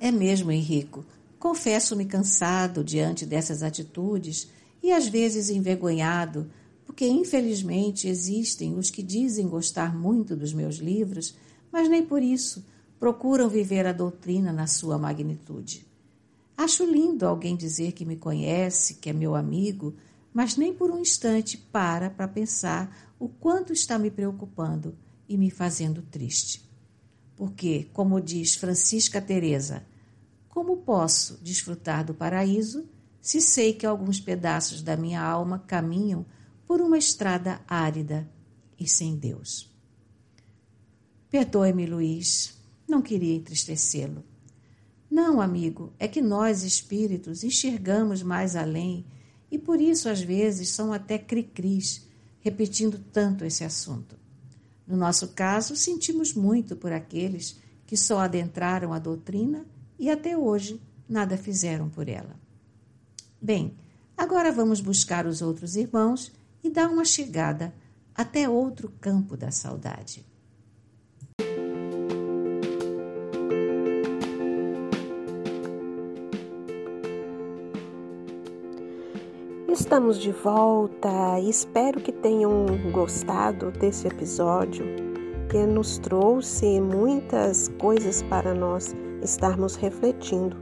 É 0.00 0.10
mesmo, 0.10 0.50
Henrico. 0.50 1.04
Confesso-me 1.38 2.06
cansado 2.06 2.82
diante 2.82 3.26
dessas 3.26 3.62
atitudes 3.62 4.48
e 4.82 4.90
às 4.92 5.06
vezes 5.06 5.50
envergonhado, 5.50 6.50
porque 6.84 7.06
infelizmente 7.06 8.08
existem 8.08 8.78
os 8.78 8.90
que 8.90 9.02
dizem 9.02 9.48
gostar 9.48 9.96
muito 9.96 10.34
dos 10.34 10.52
meus 10.52 10.76
livros, 10.76 11.36
mas 11.70 11.88
nem 11.88 12.04
por 12.04 12.22
isso 12.22 12.64
procuram 12.98 13.48
viver 13.48 13.86
a 13.86 13.92
doutrina 13.92 14.52
na 14.52 14.66
sua 14.66 14.96
magnitude. 14.96 15.86
Acho 16.56 16.84
lindo 16.84 17.26
alguém 17.26 17.54
dizer 17.54 17.92
que 17.92 18.06
me 18.06 18.16
conhece, 18.16 18.94
que 18.94 19.10
é 19.10 19.12
meu 19.12 19.34
amigo, 19.34 19.94
mas 20.32 20.56
nem 20.56 20.72
por 20.72 20.90
um 20.90 20.98
instante 20.98 21.58
para 21.58 22.08
para 22.08 22.26
pensar 22.26 23.14
o 23.18 23.28
quanto 23.28 23.72
está 23.72 23.98
me 23.98 24.10
preocupando 24.10 24.96
e 25.28 25.36
me 25.36 25.50
fazendo 25.50 26.02
triste. 26.02 26.68
Porque, 27.34 27.88
como 27.92 28.20
diz 28.20 28.54
Francisca 28.54 29.20
Teresa, 29.20 29.84
como 30.48 30.78
posso 30.78 31.38
desfrutar 31.42 32.04
do 32.04 32.14
paraíso 32.14 32.88
se 33.20 33.40
sei 33.40 33.72
que 33.72 33.84
alguns 33.84 34.20
pedaços 34.20 34.82
da 34.82 34.96
minha 34.96 35.20
alma 35.20 35.58
caminham 35.66 36.24
por 36.66 36.80
uma 36.80 36.96
estrada 36.96 37.60
árida 37.66 38.28
e 38.78 38.88
sem 38.88 39.16
Deus. 39.16 39.68
Perdoe-me, 41.28 41.86
Luiz, 41.86 42.56
não 42.88 43.02
queria 43.02 43.34
entristecê-lo. 43.34 44.24
Não, 45.10 45.40
amigo, 45.40 45.92
é 45.98 46.06
que 46.06 46.22
nós, 46.22 46.62
espíritos, 46.62 47.42
enxergamos 47.42 48.22
mais 48.22 48.54
além 48.54 49.04
e 49.50 49.58
por 49.58 49.80
isso 49.80 50.08
às 50.08 50.20
vezes 50.20 50.70
são 50.70 50.92
até 50.92 51.18
cri-cris, 51.18 52.06
repetindo 52.40 52.98
tanto 53.12 53.44
esse 53.44 53.64
assunto. 53.64 54.16
No 54.86 54.96
nosso 54.96 55.28
caso, 55.28 55.74
sentimos 55.74 56.32
muito 56.34 56.76
por 56.76 56.92
aqueles 56.92 57.60
que 57.86 57.96
só 57.96 58.20
adentraram 58.20 58.92
a 58.92 58.98
doutrina 58.98 59.64
e 59.98 60.10
até 60.10 60.36
hoje 60.36 60.80
nada 61.08 61.36
fizeram 61.36 61.88
por 61.88 62.08
ela. 62.08 62.36
Bem, 63.40 63.76
agora 64.16 64.52
vamos 64.52 64.80
buscar 64.80 65.26
os 65.26 65.42
outros 65.42 65.76
irmãos 65.76 66.32
e 66.62 66.70
dar 66.70 66.88
uma 66.88 67.04
chegada 67.04 67.74
até 68.14 68.48
outro 68.48 68.92
campo 69.00 69.36
da 69.36 69.50
saudade. 69.50 70.24
Estamos 79.86 80.18
de 80.18 80.32
volta 80.32 81.38
e 81.38 81.48
espero 81.48 82.00
que 82.00 82.10
tenham 82.10 82.66
gostado 82.90 83.70
desse 83.70 84.08
episódio 84.08 84.84
que 85.48 85.64
nos 85.64 85.98
trouxe 85.98 86.80
muitas 86.80 87.68
coisas 87.78 88.20
para 88.24 88.52
nós 88.52 88.96
estarmos 89.22 89.76
refletindo. 89.76 90.56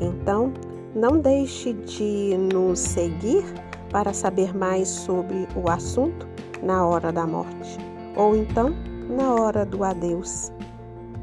Então, 0.00 0.52
não 0.92 1.20
deixe 1.20 1.72
de 1.72 2.36
nos 2.52 2.80
seguir 2.80 3.44
para 3.92 4.12
saber 4.12 4.52
mais 4.52 4.88
sobre 4.88 5.46
o 5.54 5.70
assunto 5.70 6.26
na 6.60 6.84
hora 6.84 7.12
da 7.12 7.24
morte 7.24 7.78
ou 8.16 8.34
então 8.34 8.74
na 9.08 9.34
hora 9.34 9.64
do 9.64 9.84
adeus. 9.84 10.50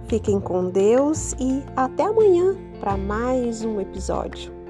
Fiquem 0.08 0.40
com 0.40 0.70
Deus 0.70 1.34
e 1.34 1.62
até 1.76 2.04
amanhã 2.04 2.56
para 2.80 2.96
mais 2.96 3.62
um 3.66 3.82
episódio. 3.82 4.61